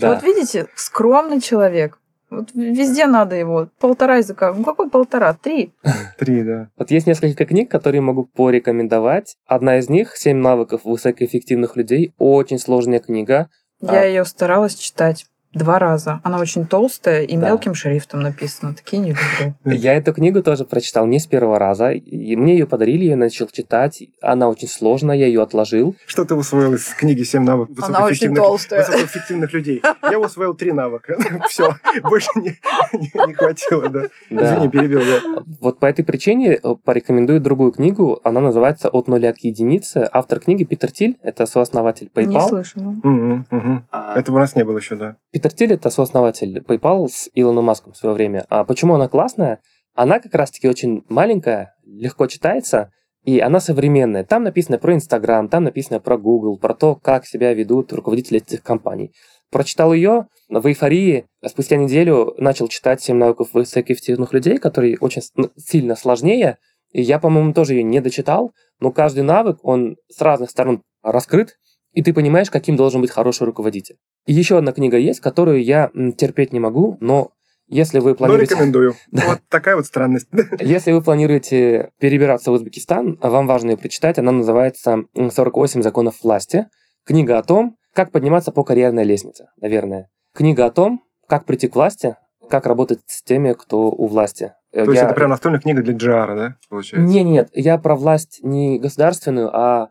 [0.00, 0.14] Да.
[0.14, 1.98] Вот видите, скромный человек.
[2.30, 3.70] Вот везде надо его.
[3.80, 4.52] Полтора языка.
[4.52, 5.34] Ну какой полтора?
[5.34, 5.72] Три.
[6.18, 6.68] Три, да.
[6.76, 9.36] Вот есть несколько книг, которые могу порекомендовать.
[9.46, 12.14] Одна из них «Семь навыков высокоэффективных людей».
[12.18, 13.50] Очень сложная книга.
[13.80, 14.04] Я А.
[14.04, 16.20] ее старалась читать два раза.
[16.24, 17.48] Она очень толстая и Да.
[17.48, 18.74] мелким шрифтом написана.
[18.74, 19.54] Такие не люблю.
[19.64, 21.90] Я эту книгу тоже прочитал не с первого раза.
[21.92, 24.02] И мне ее подарили, я начал читать.
[24.22, 25.96] Она очень сложная, я ее отложил.
[26.06, 28.80] Что ты усвоил из книги «Семь навыков Она очень высокоэффективных- толстая.
[28.86, 29.82] высокоэффективных людей»?
[30.10, 31.16] Я усвоил три навыка.
[31.48, 32.58] Все, больше не,
[32.92, 34.02] не- не хватило, да.
[34.30, 34.54] Да.
[34.54, 35.42] Извини, перебил, да.
[35.60, 38.20] Вот по этой причине э, порекомендую другую книгу.
[38.24, 40.08] Она называется «От нуля к единице».
[40.12, 42.48] Автор книги Питер Тиль, это сооснователь Не PayPal.
[42.48, 42.90] слышала.
[43.02, 43.86] Мгм, мгм.
[43.90, 45.16] А, Этого у нас не было еще, да.
[45.40, 48.44] Питер Тиль это сооснователь PayPal с Илоном Маском в свое время.
[48.50, 49.62] А почему она классная?
[49.94, 52.92] Она как раз-таки очень маленькая, легко читается,
[53.24, 54.22] и она современная.
[54.22, 58.62] Там написано про Инстаграм, там написано про Google, про то, как себя ведут руководители этих
[58.62, 59.14] компаний.
[59.50, 65.22] Прочитал ее в эйфории, а спустя неделю начал читать «Семь навыков высокоэффективных людей», который очень
[65.36, 66.58] ну, сильно сложнее,
[66.92, 71.56] и я, по-моему, тоже ее не дочитал, но каждый навык, он с разных сторон раскрыт,
[71.92, 73.96] и ты понимаешь, каким должен быть хороший руководитель.
[74.26, 77.30] И еще одна книга есть, которую я терпеть не могу, но
[77.66, 78.54] если вы Но планируете...
[78.54, 78.94] рекомендую.
[79.12, 79.22] Да.
[79.26, 80.26] Вот такая вот странность.
[80.60, 84.18] Если вы планируете перебираться в Узбекистан, вам важно ее прочитать.
[84.18, 86.66] Она называется м, «48 законов власти».
[87.04, 90.08] Книга о том, как подниматься по карьерной лестнице, наверное.
[90.34, 92.16] Книга о том, как прийти к власти,
[92.48, 94.52] как работать с теми, кто у власти.
[94.72, 97.08] Э, То есть я- это прям настольная книга для Джара, да, получается?
[97.08, 99.90] Не, нет, я про власть не государственную, а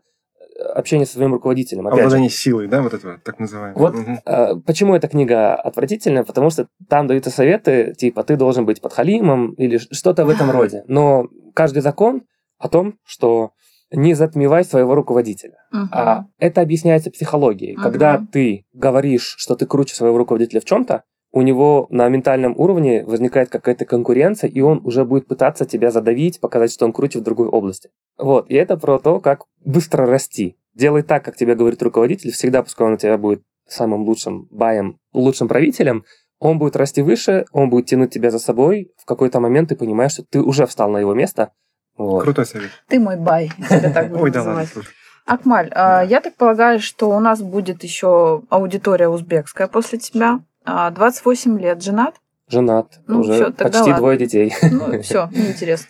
[0.74, 1.86] общение со своим руководителем.
[1.86, 3.78] Опять же, Обладание силой, да, вот это вот, так называемое.
[3.78, 4.18] Вот Мгм.
[4.24, 6.24] э, почему эта книга отвратительная?
[6.24, 10.50] Потому что там даются советы, типа, ты должен быть подхалимом или ш- что-то в этом
[10.50, 10.84] роде.
[10.86, 12.22] Но каждый закон
[12.58, 13.50] о том, что
[13.92, 15.54] не затмевай своего руководителя.
[15.72, 15.88] Мгм.
[15.92, 17.74] А это объясняется психологией.
[17.74, 17.82] Мгм.
[17.82, 21.02] Когда ты говоришь, что ты круче своего руководителя в чем-то,
[21.32, 26.40] у него на ментальном уровне возникает какая-то конкуренция, и он уже будет пытаться тебя задавить,
[26.40, 27.90] показать, что он круче в другой области.
[28.18, 28.50] Вот.
[28.50, 30.56] И это про то, как быстро расти.
[30.74, 34.98] Делай так, как тебе говорит руководитель, всегда пускай он у тебя будет самым лучшим баем,
[35.12, 36.04] лучшим правителем,
[36.40, 38.92] он будет расти выше, он будет тянуть тебя за собой.
[38.96, 41.52] В какой-то момент ты понимаешь, что ты уже встал на его место.
[41.96, 42.22] Вот.
[42.24, 42.70] Крутой совет.
[42.88, 43.50] Ты мой бай.
[43.68, 44.32] Тебя так Ой.
[45.26, 50.40] Акмаль, а, я так полагаю, что у нас будет еще аудитория узбекская после тебя.
[50.64, 52.14] А, 28 лет, женат?
[52.48, 53.96] Женат, Ну, уже всё, тогда почти ладно.
[53.96, 54.52] двое детей.
[54.72, 55.86] Ну, все, неинтересно.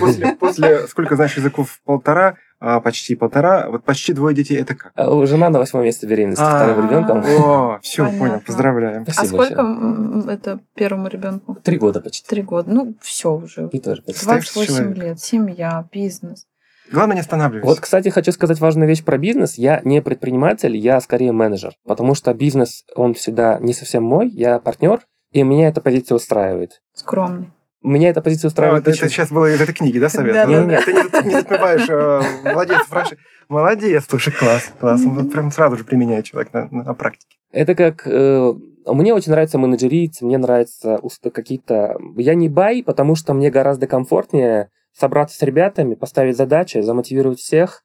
[0.00, 1.80] После, после, сколько знаешь языков?
[1.84, 3.68] Полтора, а, почти полтора.
[3.68, 4.92] Вот почти двое детей, это как?
[4.94, 6.56] А Жена на восьмом месяце беременности А.
[6.64, 7.18] вторым ребенком.
[7.20, 9.02] О, все, понял, поздравляем.
[9.06, 9.84] А Спасибо сколько большое.
[9.84, 11.56] м, это первому ребенку?
[11.62, 12.26] Три года почти.
[12.26, 12.70] Три года.
[12.70, 13.68] Ну, все уже.
[13.70, 14.24] И тоже почти.
[14.26, 14.96] Представь, 28 человек.
[14.96, 16.46] лет, семья, бизнес.
[16.92, 17.68] Главное не останавливаться.
[17.68, 19.56] Вот, кстати, хочу сказать важную вещь про бизнес.
[19.58, 21.72] Я не предприниматель, я скорее менеджер.
[21.86, 25.00] Потому что бизнес, он всегда не совсем мой, я партнер,
[25.32, 26.82] и меня эта позиция устраивает.
[26.94, 27.50] Скромный.
[27.82, 28.82] Меня эта позиция А, устраивает.
[28.82, 29.10] это, это почему?
[29.10, 30.34] сейчас было из этой книги, да, совет?
[30.34, 30.80] Да, да.
[30.82, 30.92] Ты
[31.24, 33.16] не, затмеваешь э, молодец, франши-
[33.48, 35.00] Молодец, слушай, класс, класс.
[35.04, 37.36] Он вот прям сразу же применяет человек на, на практике.
[37.50, 38.06] Это как...
[38.06, 38.52] э,
[38.86, 41.96] мне очень нравится менеджерить, мне нравится уст- какие-то...
[42.16, 47.82] Я не бай, потому что мне гораздо комфортнее собраться с ребятами, поставить задачи, замотивировать всех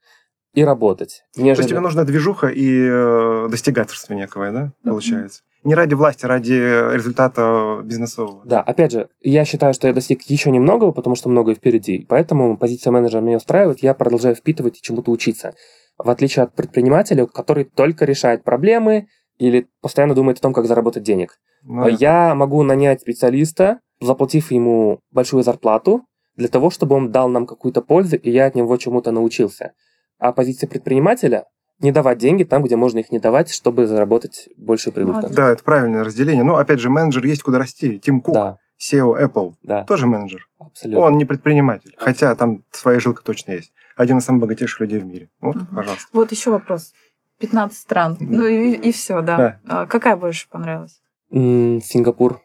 [0.53, 1.23] и работать.
[1.35, 4.91] То есть тебе нужна движуха и э, достигательство некое, да, Мгм.
[4.91, 5.43] получается?
[5.63, 8.45] Не ради власти, а ради результата бизнесового.
[8.45, 12.05] Да, опять же, я считаю, что я достиг еще немногого, потому что многое впереди.
[12.07, 15.53] Поэтому позиция менеджера меня устраивает, я продолжаю впитывать и чему-то учиться.
[15.97, 19.07] В отличие от предпринимателя, который только решает проблемы
[19.39, 21.37] или постоянно думает о том, как заработать денег.
[21.63, 21.89] Ну, да.
[21.89, 26.03] Я могу нанять специалиста, заплатив ему большую зарплату,
[26.37, 29.73] для того, чтобы он дал нам какую-то пользу, и я от него чему-то научился.
[30.19, 31.45] А позиция предпринимателя
[31.79, 35.13] не давать деньги там, где можно их не давать, чтобы заработать больше прибыль.
[35.13, 35.35] Молодец.
[35.35, 36.43] Да, это правильное разделение.
[36.43, 37.99] Но, опять же, менеджер есть куда расти.
[37.99, 40.47] Тим Кук, Да, SEO Apple, да, тоже менеджер.
[40.59, 41.05] абсолютно.
[41.05, 43.73] Он не предприниматель, хотя там своя жилка точно есть.
[43.95, 45.29] Один из самых богатейших людей в мире.
[45.41, 45.67] Вот, Мгм.
[45.75, 46.07] пожалуйста.
[46.13, 46.93] Вот еще вопрос.
[47.39, 48.17] 15 стран.
[48.19, 49.37] Ну и, и все, да.
[49.37, 49.59] Да.
[49.67, 50.99] А какая больше понравилась?
[51.31, 52.41] Сингапур.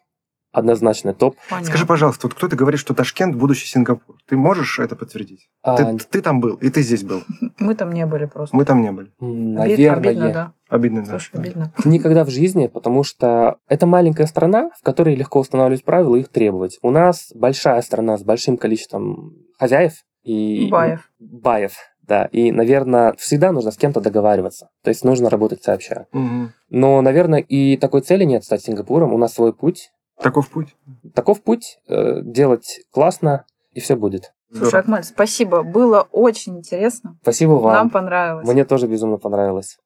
[0.53, 1.37] Однозначно топ.
[1.49, 1.69] Понятно.
[1.69, 4.17] Скажи, пожалуйста, вот кто-то говорит, что Ташкент– будущий Сингапур.
[4.29, 5.49] Ты можешь это подтвердить?
[5.63, 7.23] А, Ты, ты там был, и ты здесь был.
[7.59, 8.55] Мы там не были просто.
[8.55, 9.13] Мы там не были.
[9.19, 10.53] Наверное, обидно, да.
[10.69, 11.11] Обидно, да.
[11.11, 11.73] Слушай, обидно.
[11.85, 16.29] Никогда в жизни, потому что это маленькая страна, в которой легко устанавливать правила и их
[16.29, 16.79] требовать.
[16.83, 20.69] У нас большая страна с большим количеством хозяев и...
[20.71, 21.11] Баев.
[21.19, 21.73] Баев,
[22.03, 22.27] да.
[22.27, 24.69] И, наверное, всегда нужно с кем-то договариваться.
[24.83, 26.07] То есть нужно работать сообща.
[26.13, 26.53] Мгм.
[26.69, 29.13] Но, наверное, и такой цели нет стать Сингапуром.
[29.13, 29.91] У нас свой путь.
[30.23, 30.77] Таков путь.
[31.15, 31.79] Таков путь.
[31.89, 34.33] э, делать классно, и все будет.
[34.55, 34.81] Слушай.
[34.81, 35.63] Акмаль, спасибо.
[35.63, 37.17] Было очень интересно.
[37.23, 37.73] Спасибо вам.
[37.73, 38.47] Нам понравилось.
[38.47, 39.79] Мне тоже безумно понравилось.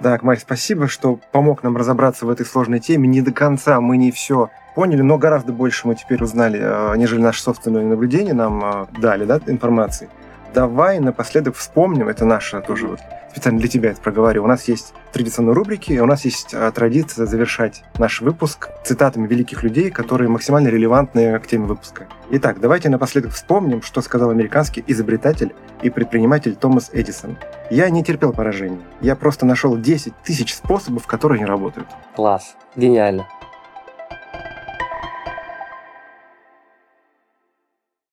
[0.00, 3.08] Да, Акмаль, спасибо, что помог нам разобраться в этой сложной теме.
[3.08, 7.22] Не до конца мы не все поняли, но гораздо больше мы теперь узнали, э, нежели
[7.22, 10.10] наши собственные наблюдения нам э, дали, да, информации.
[10.54, 13.00] Давай напоследок вспомним, это наше тоже вот
[13.32, 14.44] специально для тебя это проговорю.
[14.44, 19.64] У нас есть традиционные рубрики, у нас есть э, традиция завершать наш выпуск цитатами великих
[19.64, 22.06] людей, которые максимально релевантны к теме выпуска.
[22.30, 25.52] Итак, давайте напоследок вспомним, что сказал американский изобретатель
[25.82, 27.36] и предприниматель Томас Эдисон.
[27.70, 28.78] Я не терпел поражений.
[29.00, 31.88] Я просто нашел 10 тысяч способов, которые не работают.
[32.14, 32.54] Класс.
[32.76, 33.26] Гениально.